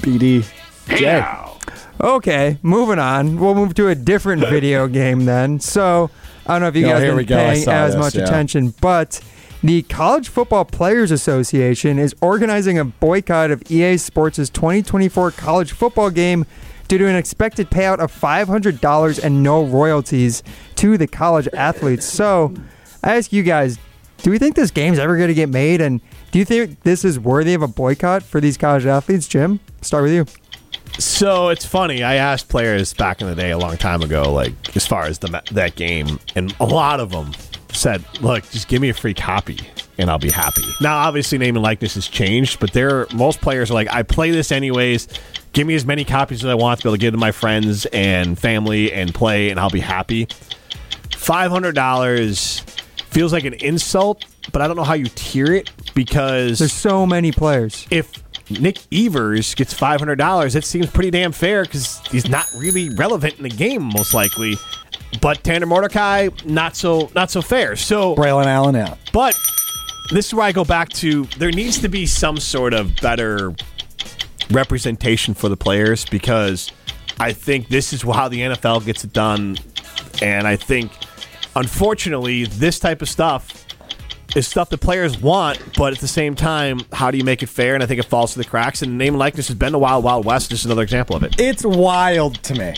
[0.01, 0.43] BD.
[0.89, 1.23] Jay.
[2.01, 3.39] Okay, moving on.
[3.39, 5.61] We'll move to a different video game then.
[5.61, 6.09] So
[6.47, 7.45] I don't know if you Oh, guys here have we been go.
[7.45, 8.23] I paying saw as this, much yeah.
[8.23, 9.21] attention, but
[9.63, 16.09] the College Football Players Association is organizing a boycott of EA Sports' 2024 college football
[16.09, 16.47] game
[16.89, 20.43] due to an expected payout of $500 and no royalties
[20.77, 22.07] to the college athletes.
[22.07, 22.55] So
[23.03, 23.79] I ask you guys,
[24.25, 25.83] do we think this game's ever going to get made?
[25.83, 26.01] And
[26.33, 29.29] do you think this is worthy of a boycott for these college athletes?
[29.29, 30.27] Jim, start with you.
[30.99, 32.03] So it's funny.
[32.03, 35.19] I asked players back in the day, a long time ago, like as far as
[35.19, 37.33] the that game, and a lot of them
[37.71, 39.59] said, "Look, just give me a free copy,
[39.99, 43.71] and I'll be happy." Now, obviously, name and likeness has changed, but there most players
[43.71, 45.07] are like, "I play this anyways.
[45.53, 47.31] give me as many copies as I want to be able to give to my
[47.31, 50.29] friends and family and play, and I'll be happy.
[51.17, 52.63] Five hundred dollars
[53.15, 57.07] feels like an insult, but I don't know how you tier it because There's so
[57.07, 57.87] many players.
[57.91, 58.13] if
[58.51, 62.91] Nick Evers gets five hundred dollars, it seems pretty damn fair because he's not really
[62.91, 64.57] relevant in the game, most likely.
[65.23, 67.77] But Tanner Mordecai, not so not so fair.
[67.77, 68.99] So Braylon Allen out.
[69.13, 69.35] but
[70.13, 73.55] this is where I go back to there needs to be some sort of better
[74.51, 76.71] representation for the players because
[77.19, 79.57] I think this is how the NFL gets it done.
[80.23, 80.93] And I think,
[81.57, 83.67] unfortunately, this type of stuff
[84.37, 87.49] is stuff the players want, but at the same time, how do you make it
[87.49, 87.75] fair?
[87.75, 88.83] And I think it falls to the cracks.
[88.83, 90.51] And name and likeness has been the Wild Wild West.
[90.51, 91.37] Just another example of it.
[91.39, 92.75] It's wild to me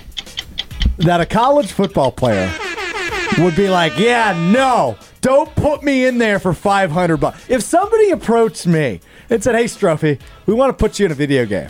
[0.98, 2.52] that a college football player
[3.38, 8.10] would be like, "Yeah, no, don't put me in there for 500 bucks." If somebody
[8.10, 11.68] approached me and said, "Hey, Strophy, we want to put you in a video game."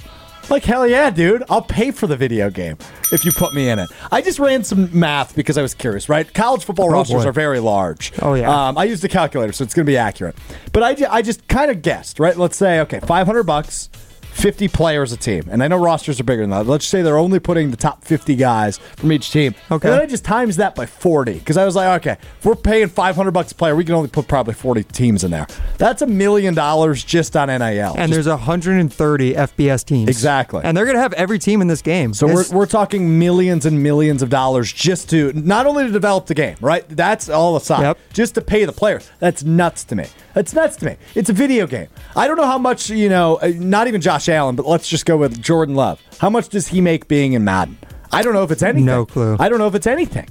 [0.48, 1.42] Like, hell yeah, dude.
[1.50, 2.78] I'll pay for the video game
[3.12, 3.88] if you put me in it.
[4.12, 6.32] I just ran some math because I was curious, right?
[6.32, 7.28] College football rosters boy.
[7.28, 8.12] are very large.
[8.22, 8.68] Oh, yeah.
[8.68, 10.36] Um, I used a calculator, so it's going to be accurate.
[10.72, 12.36] But I, I just kind of guessed, right?
[12.36, 13.90] Let's say, okay, 500 bucks.
[14.36, 15.44] 50 players a team.
[15.50, 16.66] And I know rosters are bigger than that.
[16.66, 19.54] Let's say they're only putting the top 50 guys from each team.
[19.70, 19.88] Okay.
[19.88, 22.54] And then I just times that by 40 because I was like, okay, if we're
[22.54, 25.46] paying 500 bucks a player, we can only put probably 40 teams in there.
[25.78, 27.94] That's a million dollars just on NIL.
[27.96, 30.08] And Just- there's 130 FBS teams.
[30.08, 30.60] Exactly.
[30.62, 32.12] And they're going to have every team in this game.
[32.12, 36.26] so we're, we're talking millions and millions of dollars just to not only to develop
[36.26, 36.86] the game, right?
[36.88, 37.80] That's all aside.
[37.82, 37.98] Yep.
[38.12, 39.10] Just to pay the players.
[39.18, 40.06] That's nuts to me.
[40.34, 40.96] That's nuts to me.
[41.14, 41.88] It's a video game.
[42.14, 45.06] I don't know how much, you know, uh, not even Josh Allen, but let's just
[45.06, 46.02] go with Jordan Love.
[46.18, 47.78] How much does he make being in Madden?
[48.12, 48.84] I don't know if it's anything.
[48.84, 49.36] No clue.
[49.38, 50.28] I don't know if it's anything.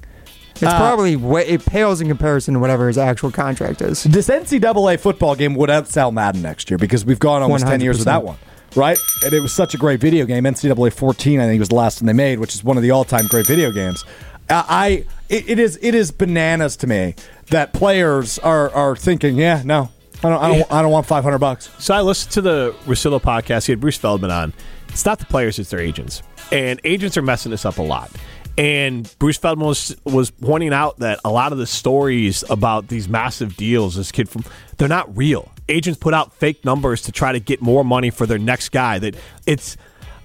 [0.55, 4.03] it's uh, probably way, it pales in comparison to whatever his actual contract is.
[4.03, 7.97] This NCAA football game would outsell Madden next year because we've gone almost 10 years
[7.97, 7.99] 100%.
[7.99, 8.37] without one,
[8.75, 8.97] right?
[9.23, 10.43] And it was such a great video game.
[10.45, 12.91] NCAA 14, I think, was the last one they made, which is one of the
[12.91, 14.05] all time great video games.
[14.49, 17.15] Uh, I it, it is it is bananas to me
[17.49, 19.89] that players are are thinking, yeah, no,
[20.23, 21.69] I don't I don't, I don't want 500 bucks.
[21.79, 23.65] So I listened to the Rosillo podcast.
[23.65, 24.53] He had Bruce Feldman on.
[24.89, 28.11] It's not the players; it's their agents, and agents are messing this up a lot.
[28.57, 33.09] And Bruce Feldman was was pointing out that a lot of the stories about these
[33.09, 34.45] massive deals, this kid from,
[34.77, 35.51] they're not real.
[35.67, 38.99] Agents put out fake numbers to try to get more money for their next guy.
[38.99, 39.75] That it's.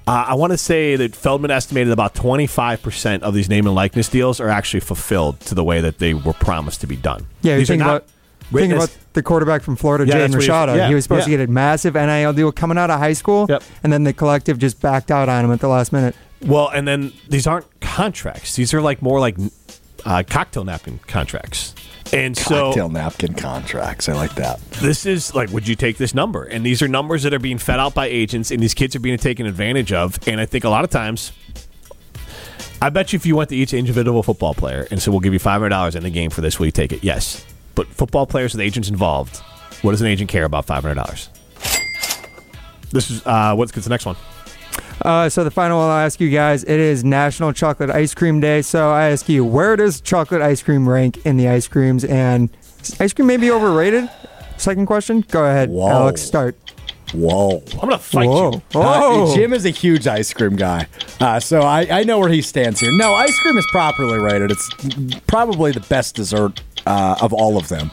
[0.06, 4.08] Uh, I want to say that Feldman estimated about 25% of these name and likeness
[4.08, 7.26] deals are actually fulfilled to the way that they were promised to be done.
[7.42, 8.04] Yeah, you these are think not
[8.50, 10.76] about think about the quarterback from Florida, Yeah, Jaden he- Rashada.
[10.76, 13.46] yeah, he was supposed to get a massive NIL deal coming out of high school,
[13.48, 13.62] Yep.
[13.82, 16.14] and then the collective just backed out on him at the last minute.
[16.44, 18.56] Well, and then these aren't contracts.
[18.56, 19.36] These are like more like
[20.04, 21.74] uh, cocktail napkin contracts.
[22.12, 24.08] And Cocktail so napkin contracts.
[24.08, 24.60] I like that.
[24.80, 26.42] this is like, would you take this number?
[26.42, 29.00] And these are numbers that are being fed out by agents, and these kids are
[29.00, 30.18] being taken advantage of.
[30.26, 31.30] And I think a lot of times,
[32.82, 35.34] I bet you if you went to each individual football player and said, we'll give
[35.34, 37.04] you $500 in the game for this, will you take it?
[37.04, 37.44] Yes.
[37.80, 39.38] But football players with agents involved,
[39.80, 41.28] what does an agent care about $500?
[42.90, 44.16] This is, uh, what's what's the next one?
[45.00, 48.38] Uh, so the final one I'll ask you guys, it is National Chocolate Ice Cream
[48.38, 48.60] Day.
[48.60, 52.04] So I ask you, where does chocolate ice cream rank in the ice creams?
[52.04, 52.50] And
[52.98, 54.10] ice cream maybe overrated?
[54.58, 55.22] Second question.
[55.22, 55.88] Go ahead, Whoa.
[55.88, 56.20] Alex.
[56.20, 56.58] Start.
[57.12, 57.62] Whoa.
[57.72, 58.52] I'm going to fight Whoa.
[58.52, 58.62] you.
[58.74, 59.32] Oh.
[59.32, 60.86] Uh, Jim is a huge ice cream guy,
[61.20, 62.90] uh, so I, I know where he stands here.
[62.96, 64.50] No, ice cream is properly rated.
[64.50, 64.70] It's
[65.26, 67.90] probably the best dessert uh, of all of them.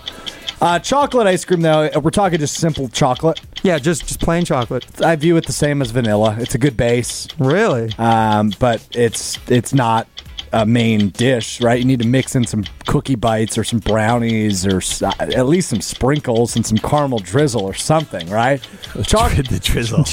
[0.60, 3.40] Uh, chocolate ice cream, though, we're talking just simple chocolate.
[3.64, 4.86] Yeah, just just plain chocolate.
[5.02, 6.36] I view it the same as vanilla.
[6.40, 7.92] It's a good base, Really?
[7.98, 10.08] um, but it's it's not
[10.54, 11.80] a main dish, right?
[11.80, 15.48] You need to mix in some cookie bites or some brownies or s- uh, at
[15.48, 18.62] least some sprinkles and some caramel drizzle or something, right?
[19.06, 19.48] Chocolate.
[19.50, 20.04] the drizzle.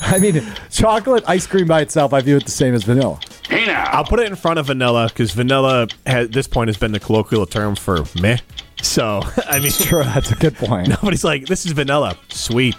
[0.02, 3.18] I mean, chocolate ice cream by itself, I view it the same as vanilla.
[3.50, 7.00] I'll put it in front of vanilla because vanilla at this point has been the
[7.00, 8.38] colloquial term for meh.
[8.82, 10.88] So I mean, Sure, that's a good point.
[10.88, 12.76] nobody's like, "This is vanilla, sweet."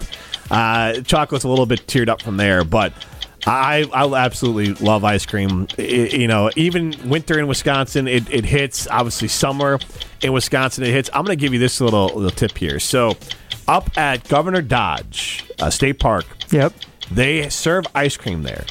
[0.52, 2.92] Uh, chocolate's a little bit teared up from there, but
[3.46, 5.68] I I absolutely love ice cream.
[5.78, 8.88] I- you know, even winter in Wisconsin, it, it hits.
[8.90, 9.80] Obviously, summer
[10.22, 11.10] in Wisconsin, it hits.
[11.14, 12.80] I'm going to give you this little little tip here.
[12.80, 13.18] So,
[13.68, 16.74] up at Governor Dodge uh, State Park, Yep.
[17.12, 18.66] they serve ice cream there.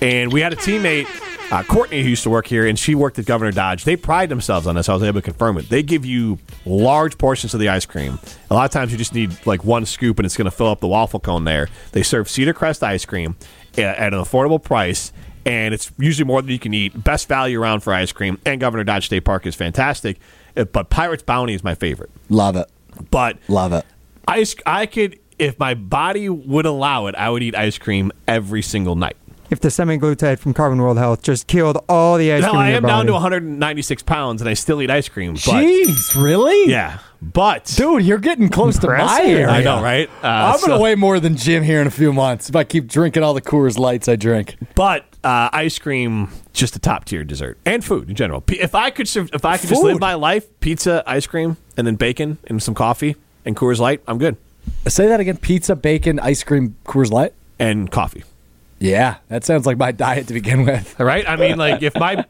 [0.00, 1.06] And we had a teammate,
[1.52, 3.84] uh, Courtney, who used to work here, and she worked at Governor Dodge.
[3.84, 4.88] They pride themselves on this.
[4.88, 5.68] I was able to confirm it.
[5.68, 8.18] They give you large portions of the ice cream.
[8.50, 10.66] A lot of times you just need like one scoop and it's going to fill
[10.68, 11.68] up the waffle cone there.
[11.92, 13.36] They serve Cedar Crest ice cream
[13.78, 15.12] at, at an affordable price.
[15.46, 17.04] And it's usually more than you can eat.
[17.04, 18.38] Best value around for ice cream.
[18.46, 20.18] And Governor Dodge State Park is fantastic.
[20.56, 22.10] Uh, But Pirates Bounty is my favorite.
[22.30, 22.66] Love it.
[23.10, 23.84] But Love it.
[24.26, 28.62] ice I could if my body would allow it, I would eat ice cream every
[28.62, 29.16] single night.
[29.50, 32.66] if the semaglutide from Carbon World Health just killed all the ice Now cream in
[32.66, 35.32] I your am down to 196 pounds and I still eat ice cream.
[35.34, 36.70] But Jeez, really?
[36.70, 36.98] yeah,
[37.32, 39.26] but Dude, you're getting close to my Impressive.
[39.26, 39.48] area.
[39.48, 40.08] I know, right?
[40.22, 42.86] Uh, I'm gonna weigh more than Jim here in a few months if I keep
[42.86, 44.56] drinking all the Coors Lights I drink.
[44.74, 48.40] But uh, ice cream, just a top tier dessert, and food in general.
[48.40, 49.92] P- If I could, serve, if I could just Food.
[49.92, 54.02] live my life, pizza, ice cream, and then bacon and some coffee and Coors Light,
[54.06, 54.36] I'm good.
[54.86, 57.32] Say that again: pizza, bacon, ice cream, Coors Light.
[57.58, 58.24] And coffee.
[58.84, 60.94] Yeah, that sounds like my diet to begin with.
[61.00, 61.26] All right.
[61.26, 62.22] I mean, like if my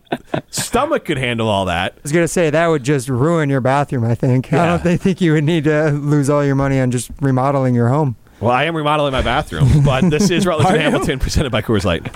[0.51, 4.05] stomach could handle all that, I was gonna say that would just ruin your bathroom.
[4.05, 4.53] I think.
[4.53, 7.75] I don't think- think you would need to lose all your money on just remodeling
[7.75, 8.15] your home.
[8.39, 9.83] well, I am remodeling my bathroom.
[9.85, 12.07] But this is Rutledge and Hamilton presented by Coors Light.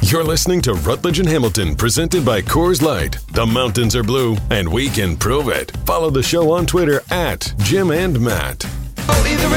[0.00, 3.18] You're listening to Rutledge and Hamilton, presented by Coors Light.
[3.32, 5.72] The mountains are blue, and we can prove it.
[5.84, 8.64] Follow the show on Twitter at Jim and Matt.
[9.26, 9.48] Either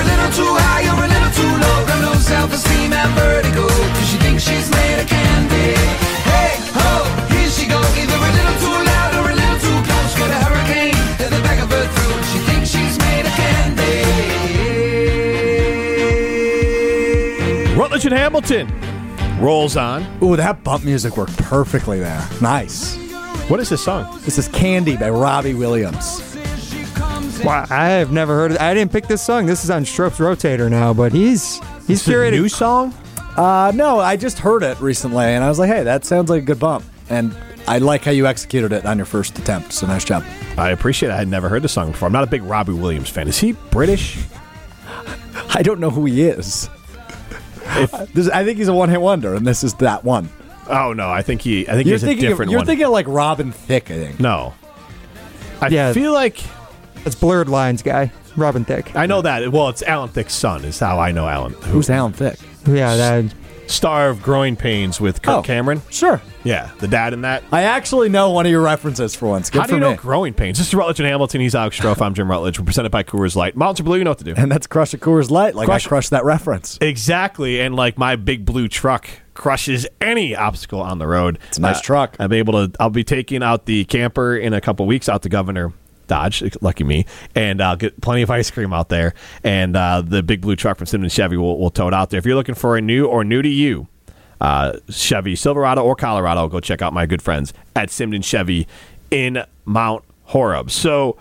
[2.93, 3.69] a little too high or a little too low.
[3.69, 3.69] Got no self-esteem and vertigo.
[3.93, 5.73] Cause she thinks she's made of candy.
[6.25, 7.79] Hey, ho, here she go.
[7.79, 10.13] Either a little too loud or a little too close.
[10.17, 12.23] Got a hurricane in the back of her throat.
[12.31, 14.03] She thinks she's made of candy.
[17.75, 18.67] Rutledge and Hamilton
[19.39, 20.05] rolls on.
[20.21, 22.27] Ooh, that bump music worked perfectly there.
[22.41, 22.97] Nice.
[23.49, 24.19] What is this song?
[24.25, 26.21] This is Candy by Robbie Williams.
[27.43, 28.51] Wow, I have never heard.
[28.51, 29.45] Of, I didn't pick this song.
[29.45, 32.31] This is on Strope's Rotator now, but he's he's It's a curated.
[32.31, 32.93] new song.
[33.35, 36.43] Uh, no, I just heard it recently, and I was like, hey, that sounds like
[36.43, 36.85] a good bump.
[37.09, 37.35] And
[37.67, 39.73] I like how you executed it on your first attempt.
[39.73, 40.23] So nice job.
[40.57, 41.13] I appreciate it.
[41.13, 42.07] I had never heard the song before.
[42.07, 43.27] I'm not a big Robbie Williams fan.
[43.27, 44.17] Is he British?
[45.53, 46.69] I don't know who he is.
[48.13, 50.27] This- I think he's a one-hit wonder, and this is that one.
[50.67, 51.67] Oh no, I think he.
[51.67, 52.65] I think You're he's a thinking, of, different you're one.
[52.65, 54.19] thinking of like Robin Thicke, I think.
[54.19, 54.53] no,
[55.61, 55.93] I Yeah.
[55.93, 56.39] feel like
[57.05, 58.95] It's blurred lines guy, Robin Thicke.
[58.95, 59.51] I know that.
[59.51, 60.63] Well, it's Alan Thicke's son.
[60.65, 61.53] Is how I know Alan.
[61.53, 62.39] Who, Who's Alan Thicke?
[62.67, 63.33] Yeah, that.
[63.67, 65.41] star of Growing Pains with Kirk Oh.
[65.41, 65.81] Cameron?
[65.89, 66.21] Sure.
[66.43, 67.43] Yeah, the dad in that.
[67.51, 69.49] I actually know one of your references for once.
[69.49, 69.95] Good How for do you know.
[69.95, 70.57] Growing Pains?
[70.57, 71.41] This is Rutledge and Hamilton.
[71.41, 72.01] He's Alex Strouf.
[72.01, 72.59] I'm Jim Rutledge.
[72.59, 73.55] We're presented by Coors Light.
[73.55, 73.97] Mountains are blue.
[73.97, 74.33] You know what to do.
[74.37, 75.55] and that's Crush a Coors Light.
[75.55, 76.77] Like Crush- I crushed that reference.
[76.81, 81.37] Exactly, and like my big blue truck crushes any obstacle on the road.
[81.37, 82.15] Uh, It's a nice truck.
[82.19, 82.71] I'm able to.
[82.79, 85.73] I'll be taking out the camper in a couple weeks out to Governor
[86.09, 86.43] Dodge.
[86.59, 89.13] Lucky me, and I'll get plenty of ice cream out there.
[89.45, 92.17] And uh, the big blue truck from Simmons Chevy will, will tow it out there.
[92.17, 93.87] If you're looking for a new or new to you
[94.41, 98.67] uh, Chevy Silverado or Colorado, go check out my good friends at Simden Chevy
[99.09, 100.69] in Mount Horeb.
[100.69, 101.17] So.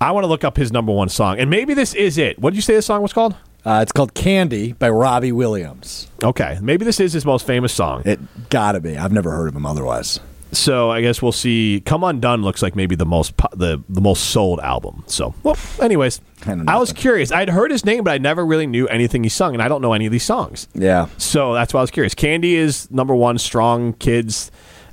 [0.00, 2.36] I want to look up his number one song, and maybe this is it.
[2.36, 3.36] What did you say this song was called?
[3.64, 6.10] Uh, it's called Candy by Robbie Williams.
[6.24, 8.02] Okay, maybe this is his most famous song.
[8.04, 8.96] It gotta be.
[8.96, 10.18] I've never heard of him otherwise.
[10.52, 11.82] So I guess we'll see.
[11.84, 15.02] Come Undone looks like maybe the most po- the the most sold album.
[15.06, 17.32] So well, anyways, I don't I was curious.
[17.32, 19.80] I'd heard his name, but I never really knew anything he sung, and I don't
[19.80, 20.68] know any of these songs.
[20.74, 21.06] Yeah.
[21.16, 22.14] So that's why I was curious.
[22.14, 24.50] Candy is number one, strong kids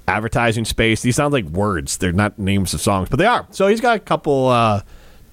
[0.07, 1.01] advertising space.
[1.01, 1.97] These sound like words.
[1.97, 3.45] They're not names of songs, but they are.
[3.51, 4.81] So he's got a couple uh,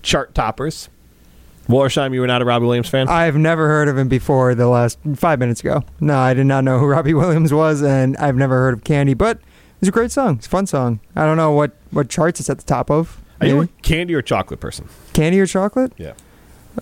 [0.02, 0.88] chart toppers.
[1.68, 3.08] Wallersheim, you were not a Robbie Williams fan.
[3.08, 5.82] I've never heard of him before the last five minutes ago.
[6.00, 9.14] No, I did not know who Robbie Williams was, and I've never heard of Candy,
[9.14, 9.40] but
[9.80, 10.36] it's a great song.
[10.36, 11.00] It's a fun song.
[11.14, 13.20] I don't know what, what charts it's at the top of.
[13.40, 14.88] Are you a candy or chocolate person?
[15.12, 15.92] Candy or chocolate?
[15.96, 16.14] Yeah.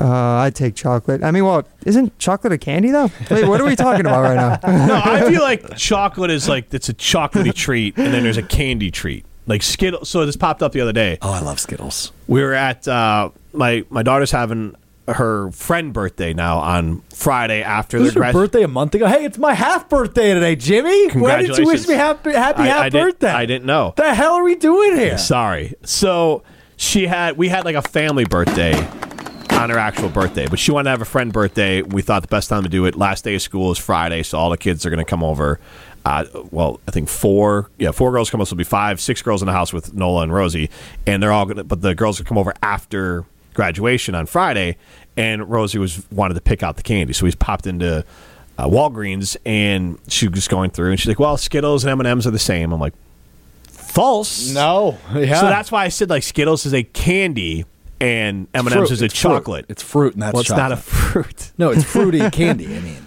[0.00, 1.22] Uh, I'd take chocolate.
[1.22, 3.10] I mean, well, isn't chocolate a candy, though?
[3.30, 4.86] Wait, what are we talking about right now?
[4.86, 8.42] No, I feel like chocolate is like it's a chocolatey treat, and then there's a
[8.42, 9.24] candy treat.
[9.46, 10.08] Like Skittles.
[10.08, 11.18] So this popped up the other day.
[11.22, 12.12] Oh, I love Skittles.
[12.26, 14.74] We were at uh, my my daughter's having
[15.08, 18.94] her friend birthday now on Friday after This was their your grad- birthday a month
[18.94, 19.06] ago.
[19.06, 21.08] Hey, it's my half birthday today, Jimmy.
[21.10, 23.30] Why did you wish me happy, happy I- half I didn't- birthday?
[23.30, 23.86] I didn't know.
[23.86, 25.18] What the hell are we doing here?
[25.18, 25.74] Sorry.
[25.84, 26.42] So
[26.76, 28.74] she had we had like a family birthday
[29.52, 31.82] on her actual birthday, but she wanted to have a friend birthday.
[31.82, 34.38] We thought the best time to do it last day of school is Friday, so
[34.38, 35.60] all the kids are going to come over.
[36.06, 38.46] Uh, well, I think four, yeah, four girls come over.
[38.46, 40.68] So it'll be five, six girls in the house with Nola and Rosie,
[41.06, 41.64] and they're all going to.
[41.64, 44.76] But the girls will come over after graduation on Friday,
[45.16, 48.04] and Rosie was wanted to pick out the candy, so he's popped into.
[48.56, 52.06] Uh, Walgreens and she was going through and she's like, "Well, Skittles and M and
[52.06, 52.94] M's are the same." I'm like,
[53.66, 54.96] "False." No.
[55.12, 55.40] Yeah.
[55.40, 57.64] So that's why I said like Skittles is a candy
[58.00, 59.30] and M and M's is a It's fruit.
[59.30, 59.66] chocolate.
[59.68, 61.50] It's fruit, and that's well, it's not a fruit.
[61.58, 62.66] No, it's fruity candy.
[62.76, 63.06] I mean,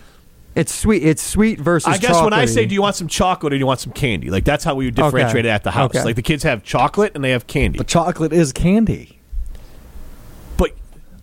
[0.56, 1.02] It's sweet.
[1.04, 3.60] It's sweet versus I guess when I say, do you want some chocolate or do
[3.60, 4.30] you want some candy?
[4.30, 5.48] Like that's how we would differentiate Okay.
[5.48, 5.92] it at the house.
[5.92, 6.04] Okay.
[6.04, 7.78] Like the kids have chocolate and they have candy.
[7.78, 9.17] but chocolate is candy.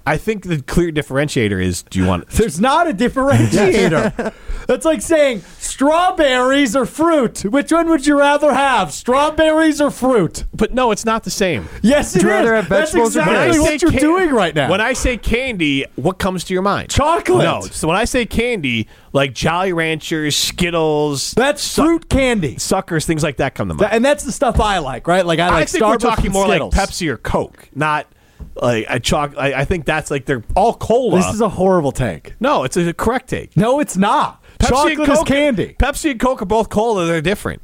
[0.05, 2.29] But I think the clear differentiator is: do you want?
[2.31, 4.35] There's not a differentiator.
[4.67, 7.45] That's like saying strawberries or fruit.
[7.45, 10.45] Which one would you rather have, strawberries or fruit?
[10.55, 11.69] But no, it's not the same.
[11.83, 14.71] Yes, it Would rather have That's vegetables or exactly what you're ca- doing right now.
[14.71, 16.89] When I say candy, what comes to your mind?
[16.91, 17.45] Chocolate.
[17.45, 17.61] No.
[17.61, 22.57] So when I say candy, like Jolly Ranchers, Skittles, That's fruit candy.
[22.59, 23.81] suckers, things like that come to mind.
[23.81, 25.27] Th- and that's the stuff I like, right?
[25.27, 26.75] Like I like I think Starburst we're talking and more like Skittles.
[26.75, 28.07] Pepsi or Coke, not
[28.55, 29.35] like a chalk.
[29.37, 31.17] I, I think that's like they're all cola.
[31.19, 32.35] This is a horrible take.
[32.41, 33.57] no, it's a correct take.
[33.57, 34.43] No, it's not.
[34.59, 35.77] Pepsi Chocolate and Coke, is candy.
[35.79, 37.07] Pepsi and Coke are both cola.
[37.07, 37.63] They're different.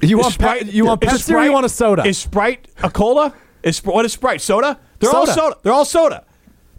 [0.00, 0.66] You Is want Sprite?
[0.72, 2.06] you want is Pepsi or Sprite- you want a soda?
[2.06, 3.34] Is Sprite a cola?
[3.64, 4.40] Is what is Sprite?
[4.40, 4.78] Soda?
[5.00, 5.40] They're all Soda.
[5.40, 5.56] soda.
[5.62, 6.24] They're all soda.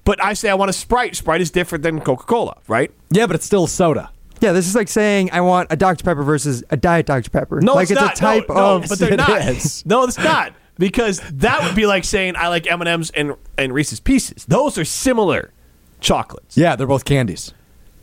[0.06, 1.15] But I say I want a Sprite.
[1.15, 2.91] Sprite is different than Coca Cola, right?
[3.12, 4.10] yeah, but it's still soda.
[4.41, 6.04] Yeah, this is like saying I want a Dr.
[6.06, 7.30] Pepper versus a Diet Dr.
[7.30, 7.60] Pepper.
[7.60, 8.13] No, like it's, not.
[8.13, 8.88] a type no, no, of.
[8.88, 9.41] but they're not.
[9.50, 9.86] is.
[9.86, 13.36] No, it's not because that would be like saying I like M and M's and
[13.58, 14.46] and Reese's Pieces.
[14.46, 15.54] Those are similar
[16.00, 16.58] chocolates.
[16.58, 17.54] Yeah, they're both candies.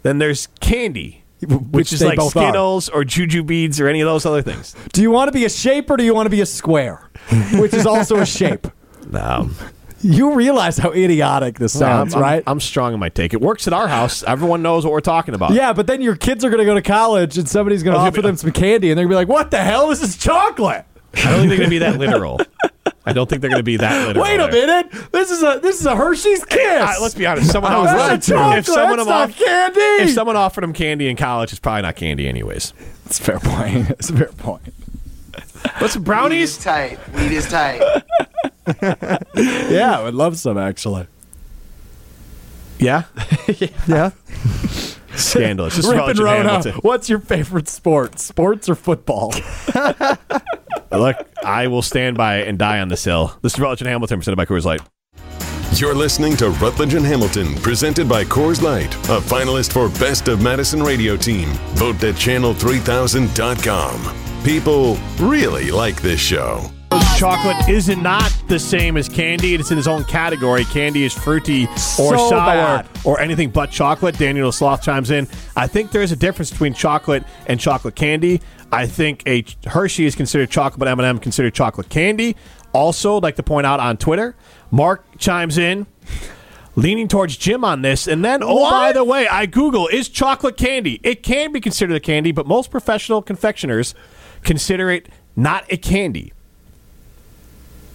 [0.02, 2.44] Then there's candy, Which which is like both are.
[2.44, 4.76] Skittles or Jujubes or any of those other things.
[4.92, 7.10] Do you want to be a shape or do you want to be a square?
[7.54, 8.68] Which is also a shape.
[9.10, 9.50] No,
[10.00, 12.42] You realize how idiotic this sounds, I'm, I'm- right?
[12.46, 13.32] I'm strong in my take.
[13.34, 14.22] It works at our house.
[14.22, 15.52] Everyone knows what we're talking about.
[15.52, 18.00] yeah, but then your kids are going to go to college and somebody's going to
[18.00, 19.90] Oh, offer them some candy and they're going to be like, what the hell?
[19.90, 20.84] Is this is chocolate.
[21.14, 22.40] I don't think they're going to be that literal.
[23.08, 24.24] I don't think they're going to be that literal.
[24.24, 24.66] Wait a there.
[24.84, 25.12] minute.
[25.12, 26.60] This is a this is a Hershey's Kiss.
[26.82, 27.50] Uh, let's be honest.
[27.50, 28.58] Someone Oh, offered, that's a chocolate.
[28.58, 29.80] if someone That's off- not candy.
[29.80, 32.72] If someone offered them candy in college, it's probably not candy, anyways.
[33.06, 33.90] It's a fair point.
[33.98, 34.72] It's a fair point.
[35.78, 36.58] What's some brownies?
[36.58, 36.98] tight.
[37.14, 37.80] Weed is tight.
[39.34, 41.06] Yeah, I would love some actually.
[42.78, 43.04] Yeah,
[43.58, 44.10] yeah.
[45.14, 45.76] scandalous.
[45.76, 48.18] Just Rip and and Rona, what's your favorite sport?
[48.18, 49.32] Sports or football?
[50.90, 53.38] Look, I will stand by and die on this hill.
[53.42, 54.80] This is Rutledge and Hamilton, presented by Coors Light.
[55.72, 60.42] You're listening to Rutledge and Hamilton, presented by Coors Light, a finalist for Best of
[60.42, 61.50] Madison Radio Team.
[61.74, 64.44] Vote at channel3000.com.
[64.44, 66.70] People really like this show.
[67.16, 69.54] Chocolate is not the same as candy.
[69.54, 70.64] It's in its own category.
[70.66, 71.68] Candy is fruity or
[72.18, 72.88] So sour bad.
[73.04, 74.18] or anything but chocolate.
[74.18, 75.26] Daniel Sloth chimes in.
[75.56, 78.42] I think there's a difference between chocolate and chocolate candy.
[78.70, 82.36] I think a Hershey is considered chocolate, but M&M considered chocolate candy.
[82.74, 84.36] Also, I'd like to point out on Twitter,
[84.70, 85.86] Mark chimes in,
[86.74, 88.06] leaning towards Jim on this.
[88.06, 91.00] And then, oh, by the way, I Google, is chocolate candy?
[91.02, 93.94] It can be considered a candy, but most professional confectioners
[94.42, 96.34] consider it not a candy.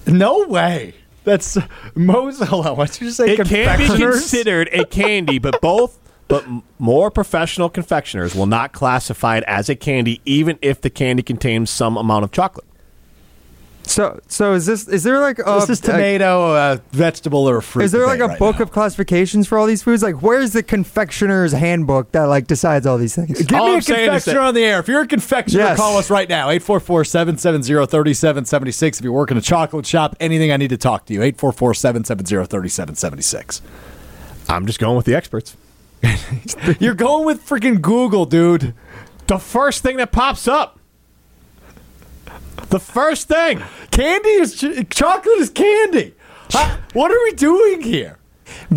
[0.08, 0.96] No way.
[1.24, 1.58] That's
[1.96, 2.42] most.
[2.44, 2.78] Hold on.
[2.78, 3.34] What did you say?
[3.34, 6.46] It can be considered a candy, but both, but
[6.80, 11.70] more professional confectioners will not classify it as a candy, even if the candy contains
[11.70, 12.66] some amount of chocolate.
[13.84, 14.88] So, so is this?
[14.88, 17.84] Is there like a, This is tomato, uh, vegetable, or fruit?
[17.84, 18.64] Is there like a right book now.
[18.64, 20.02] of classifications for all these foods?
[20.02, 23.42] Like, where's the confectioner's handbook that like decides all these things?
[23.46, 24.80] Give All me I'm a saying confectioner on the air.
[24.80, 25.78] If you're a confectioner, Yes.
[25.78, 26.48] call us right now.
[26.50, 29.00] 844-770-3776.
[29.00, 31.22] If you're working a chocolate shop, anything I need to talk to you.
[31.22, 33.62] 844-770-3776.
[34.50, 35.56] I'm just going with the experts.
[36.80, 38.74] You're going with freaking Google, dude.
[39.28, 40.80] The first thing that pops up.
[42.72, 43.62] The first thing.
[43.92, 46.16] Candy is ch- chocolate is candy.
[46.50, 46.78] Huh?
[46.94, 48.18] what are we doing here?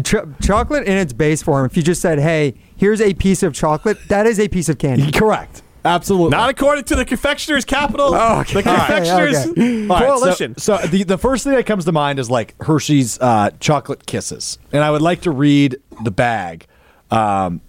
[0.05, 1.65] Ch- chocolate in its base form.
[1.67, 4.79] If you just said, "Hey, here's a piece of chocolate," that is a piece of
[4.79, 5.11] candy.
[5.11, 5.63] Correct.
[5.85, 6.31] Absolutely.
[6.31, 8.15] Not according to the confectioner's capital.
[8.15, 8.55] Oh, okay.
[8.55, 9.83] The confectioner's okay.
[9.83, 10.59] All right, so- coalition.
[10.59, 14.59] So, the, the first thing that comes to mind is like Hershey's uh, chocolate kisses,
[14.73, 16.67] and I would like to read the bag.
[17.11, 17.61] Um,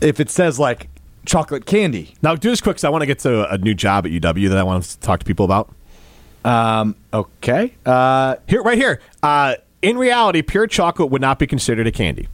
[0.00, 0.88] if it says like
[1.26, 4.06] chocolate candy, now, do this quick because I want to get to a new job
[4.06, 5.70] at UW that I want to talk to people about.
[6.44, 7.74] um, okay.
[7.84, 9.00] Uh, Here, right here.
[9.22, 12.28] Uh, in reality, pure chocolate would not be considered a candy.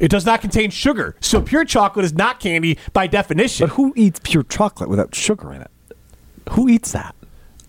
[0.00, 3.66] It does not contain sugar, so pure chocolate is not candy by definition.
[3.68, 5.70] but who eats pure chocolate without sugar in it?
[6.50, 7.14] Who eats that?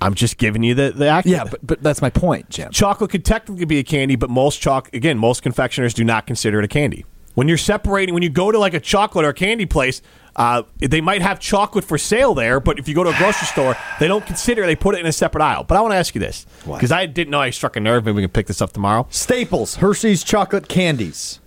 [0.02, 1.38] I'm just giving you the the accurate.
[1.38, 2.72] Yeah, but but that's my point, Jim.
[2.72, 6.60] chocolate could technically be a candy, but most choc again, most confectioners do not consider
[6.60, 7.06] it a candy.
[7.36, 10.02] When you're separating, when you go to like a chocolate or a candy place,
[10.36, 13.48] uh, they might have chocolate for sale there, but if you go to a grocery
[13.48, 14.66] store, they don't consider.
[14.66, 15.64] They put it in a separate aisle.
[15.64, 18.06] But I want to ask you this because I didn't know I struck a nerve.
[18.06, 19.08] Maybe we can pick this up tomorrow.
[19.10, 21.40] Staples, Hershey's chocolate candies.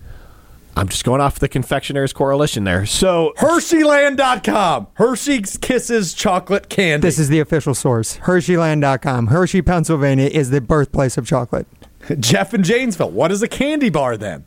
[0.77, 2.87] I'm just going off the confectioners coalition there.
[2.87, 4.87] So Hersheyland.com.
[4.95, 7.03] Hershey's Kisses chocolate candy.
[7.03, 8.19] This is the official source.
[8.19, 9.27] Hersheyland.com.
[9.27, 11.67] Hershey, Pennsylvania is the birthplace of chocolate.
[12.21, 13.11] Jeff in Janesville.
[13.11, 14.45] What is a candy bar then?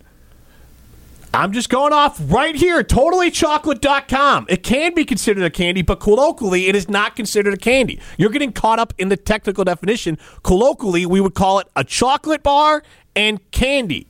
[1.33, 4.47] I'm just going off right here, totallychocolate.com.
[4.49, 8.01] It can be considered a candy, but colloquially, it is not considered a candy.
[8.17, 10.17] You're getting caught up in the technical definition.
[10.43, 12.83] Colloquially, we would call it a chocolate bar
[13.15, 14.07] and candy.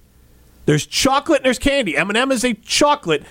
[0.66, 1.96] There's chocolate and there's candy.
[1.96, 3.24] M&M is a chocolate.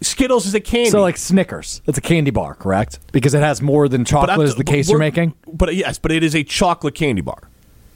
[0.00, 0.90] Skittles is a candy.
[0.90, 2.98] So like Snickers, it's a candy bar, correct?
[3.12, 4.46] Because it has more than chocolate.
[4.46, 5.34] Is the case you're making?
[5.46, 7.48] But yes, but it is a chocolate candy bar.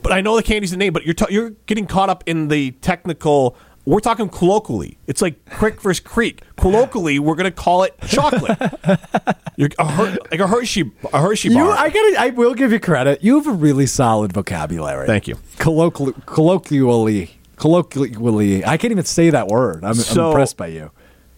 [0.03, 0.93] But I know the candy's the name.
[0.95, 3.57] But you're ta- you're getting caught up in the technical.
[3.91, 4.99] We're talking colloquially.
[5.09, 6.43] It's like Crick versus Creek.
[6.57, 8.57] Colloquially, we're gonna call it chocolate.
[9.57, 11.77] you're a Her- like a Hershey a Hershey You, bar.
[11.77, 13.25] I gotta, I will give you credit.
[13.25, 15.09] You have a really solid vocabulary.
[15.09, 15.39] Thank you.
[15.59, 18.65] Colloquially, colloquially, colloquially.
[18.65, 19.85] I can't even say that word.
[19.85, 20.93] I'm, I'm impressed by you.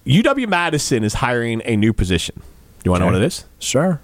[0.04, 2.42] UW Madison is hiring a new position.
[2.84, 3.46] You want to know what it is?
[3.60, 3.98] Sure.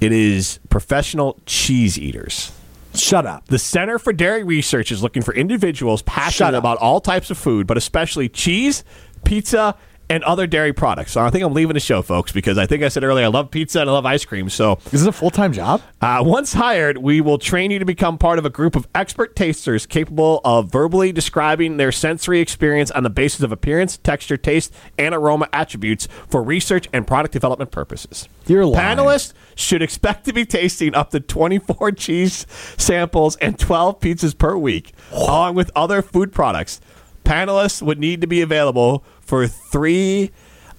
[0.00, 2.52] It is professional cheese eaters.
[2.94, 3.46] Shut up.
[3.46, 7.66] The Center for Dairy Research is looking for individuals passionate about all types of food,
[7.66, 8.84] but especially cheese,
[9.24, 9.76] pizza,
[10.10, 11.12] and other dairy products.
[11.12, 13.28] So I think I'm leaving the show, folks, because I think I said earlier I
[13.28, 14.50] love pizza and I love ice cream.
[14.50, 15.80] So this Is this a full time job?
[16.02, 19.36] uh, once hired, we will train you to become part of a group of expert
[19.36, 24.74] tasters capable of verbally describing their sensory experience on the basis of appearance, texture, taste,
[24.98, 28.28] and aroma attributes for research and product development purposes.
[28.48, 28.96] You're lying.
[28.98, 32.46] Panelists should expect to be tasting up to 24 cheese
[32.76, 36.80] samples and 12 pizzas per week, along with other food products.
[37.24, 40.30] Panelists would need to be available for three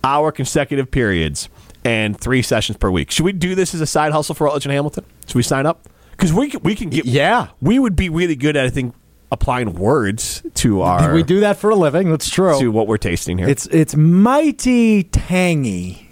[0.04, 1.48] hour consecutive periods
[1.86, 3.12] and three sessions per week.
[3.12, 5.06] Should we do this as a side hustle for Rutledge and Hamilton?
[5.28, 5.88] Should we sign up?
[6.12, 7.06] Because we, can- we can get.
[7.06, 7.48] Yeah.
[7.62, 8.94] We would be really good at, I think,
[9.32, 11.14] applying words to our.
[11.14, 12.10] we do that for a living.
[12.12, 12.60] That's true.
[12.60, 13.48] To what we're tasting here.
[13.48, 16.10] It's it's mighty tangy.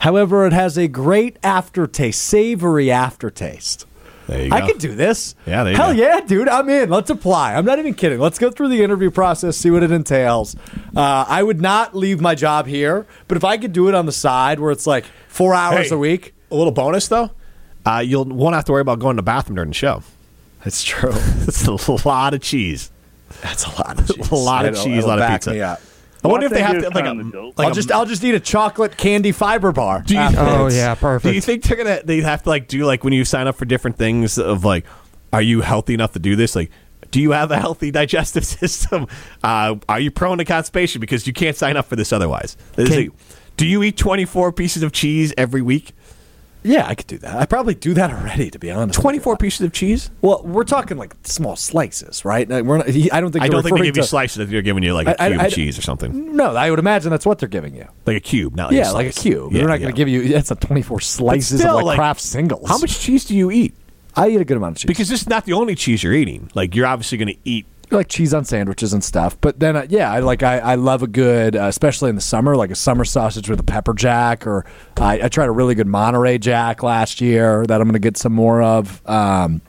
[0.00, 3.86] However, it has a great aftertaste, savory aftertaste.
[4.28, 4.66] There you I go.
[4.68, 5.34] could do this.
[5.46, 6.00] Yeah, there you Hell go.
[6.00, 6.48] yeah, dude.
[6.48, 6.90] I'm in.
[6.90, 7.54] Let's apply.
[7.54, 8.18] I'm not even kidding.
[8.18, 10.54] Let's go through the interview process, see what it entails.
[10.96, 14.06] Uh, I would not leave my job here, but if I could do it on
[14.06, 17.30] the side where it's like four hours Hey, a week, A little bonus, though.
[17.84, 20.02] Uh, you'll won't have to worry about going to the bathroom during the show.
[20.64, 21.12] That's true.
[21.48, 22.92] It's a lot of cheese.
[23.42, 24.30] That's a lot of cheese.
[24.30, 25.78] A lot of cheese, a lot of pizza.
[26.24, 26.30] Me up.
[26.30, 27.58] I wonder if they have to like a, kind of a joke.
[27.58, 30.02] like I'll a- just I'll just eat a chocolate candy fiber bar.
[30.06, 31.30] Do you- Oh yeah, perfect.
[31.30, 32.00] Do you think they're gonna?
[32.04, 34.84] They have to like do like when you sign up for different things of like,
[35.32, 36.54] are you healthy enough to do this?
[36.56, 36.70] Like,
[37.10, 39.06] do you have a healthy digestive system?
[39.42, 42.56] Uh, are you prone to constipation because you can't sign up for this otherwise?
[42.76, 43.12] Is Can- it-
[43.56, 45.92] do you eat twenty four pieces of cheese every week?
[46.64, 47.34] Yeah, I could do that.
[47.36, 49.00] I probably do that already, to be honest.
[49.00, 50.10] Twenty four pieces of cheese?
[50.20, 52.48] Well, we're talking like small slices, right?
[52.48, 54.38] Like, We're not, I don't think I don't think they give you to- slices.
[54.38, 56.36] I think they're giving you like a I- I- cube I- of cheese or something,
[56.36, 57.86] No, I would imagine that's what they're giving you.
[58.06, 59.22] like a cube, not like yeah, a like a slice.
[59.22, 59.52] cube.
[59.52, 60.28] They're not going to give you.
[60.28, 62.68] That's a twenty-four slices still, of like, like, Kraft singles.
[62.68, 63.74] How much cheese do you eat?
[64.14, 64.86] I eat a good amount of cheese.
[64.88, 66.50] Because this is not the only cheese you're eating.
[66.54, 67.66] Like you're obviously going to eat.
[67.92, 69.38] Like cheese on sandwiches and stuff.
[69.40, 72.22] But then, uh, yeah, I like I, I love a good, uh, especially in the
[72.22, 74.64] summer, like a summer sausage with a pepper jack, or
[74.96, 78.16] I, I tried a really good Monterey Jack last year that I'm going to get
[78.16, 79.06] some more of.
[79.08, 79.60] Um,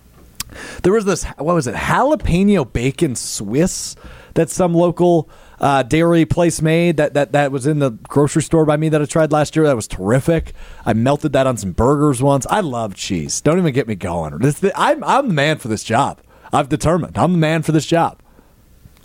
[0.84, 3.96] there was this what was it jalapeno bacon Swiss
[4.36, 8.66] that some local uh, dairy place made that, that that was in the grocery store
[8.66, 9.66] by me that I tried last year.
[9.66, 10.54] That was terrific.
[10.86, 12.46] I melted that on some burgers once.
[12.50, 13.42] I love cheese.
[13.42, 14.38] Don't even get me going.
[14.40, 16.20] This, I'm I'm the man for this job.
[16.54, 18.20] I've determined I'm the man for this job.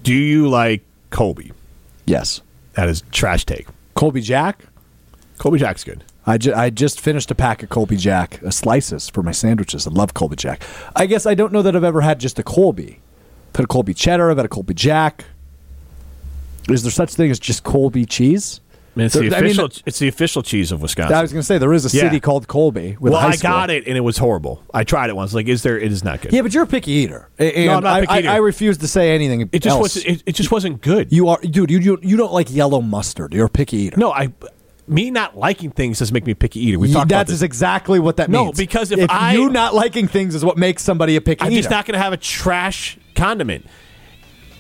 [0.02, 1.52] Do you like Colby?
[2.04, 2.40] Yes,
[2.74, 3.66] That is trash take.
[3.94, 4.64] Colby Jack.
[5.38, 6.04] Colby Jack's good.
[6.26, 9.86] I, ju- I just finished a pack of Colby Jack uh, slices for my sandwiches.
[9.86, 10.62] I love Colby Jack.
[10.94, 13.00] I guess I don't know that I've ever had just a Colby.
[13.50, 14.30] I've had a Colby cheddar.
[14.30, 15.24] I've had a Colby Jack.
[16.68, 18.60] Is there such thing as just Colby cheese?
[18.94, 19.70] I mean, it's the I mean, official.
[19.86, 21.14] it's the official cheese of Wisconsin.
[21.14, 22.04] I was going to say there is a Yeah.
[22.04, 22.96] city called Colby.
[22.98, 24.64] With well, high I got it, and it was horrible.
[24.74, 25.32] I tried it once.
[25.34, 25.78] Like, is there?
[25.78, 26.32] It is not good.
[26.32, 28.28] Yeah, but you're a picky eater, and No, I'm not I, picky I- eater.
[28.30, 29.48] I refuse to say anything.
[29.52, 30.06] it just wasn't.
[30.06, 31.12] It, it just wasn't good.
[31.12, 31.70] You are, dude.
[31.70, 33.32] You, you you don't like yellow mustard.
[33.32, 33.96] You're a picky eater.
[33.98, 34.32] no, I.
[34.88, 36.78] Me not liking things doesn't make me a picky eater.
[36.78, 38.46] We talked about That's exactly what that means.
[38.46, 41.50] No, because if I- you not liking things is what makes somebody a picky eater.
[41.50, 43.66] I'm just not going to have a trash condiment.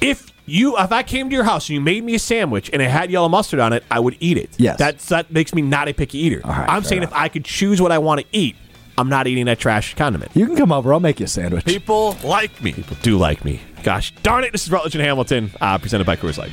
[0.02, 2.82] If you, if I came to your house and you made me a sandwich and
[2.82, 4.50] it had yellow mustard on it, I would eat it.
[4.58, 4.78] Yes.
[4.78, 6.40] that's that makes me not a picky eater.
[6.44, 7.12] All right, I'm fair saying enough.
[7.12, 8.56] if I could choose what I want to eat,
[8.96, 10.32] I'm not eating that trash condiment.
[10.34, 10.92] you can come over.
[10.92, 11.64] I'll make you a sandwich.
[11.64, 12.72] People like me.
[12.72, 13.60] People do like me.
[13.84, 14.50] Gosh darn it!
[14.52, 16.50] This is Rutledge and Hamilton, uh, presented by Coors Light.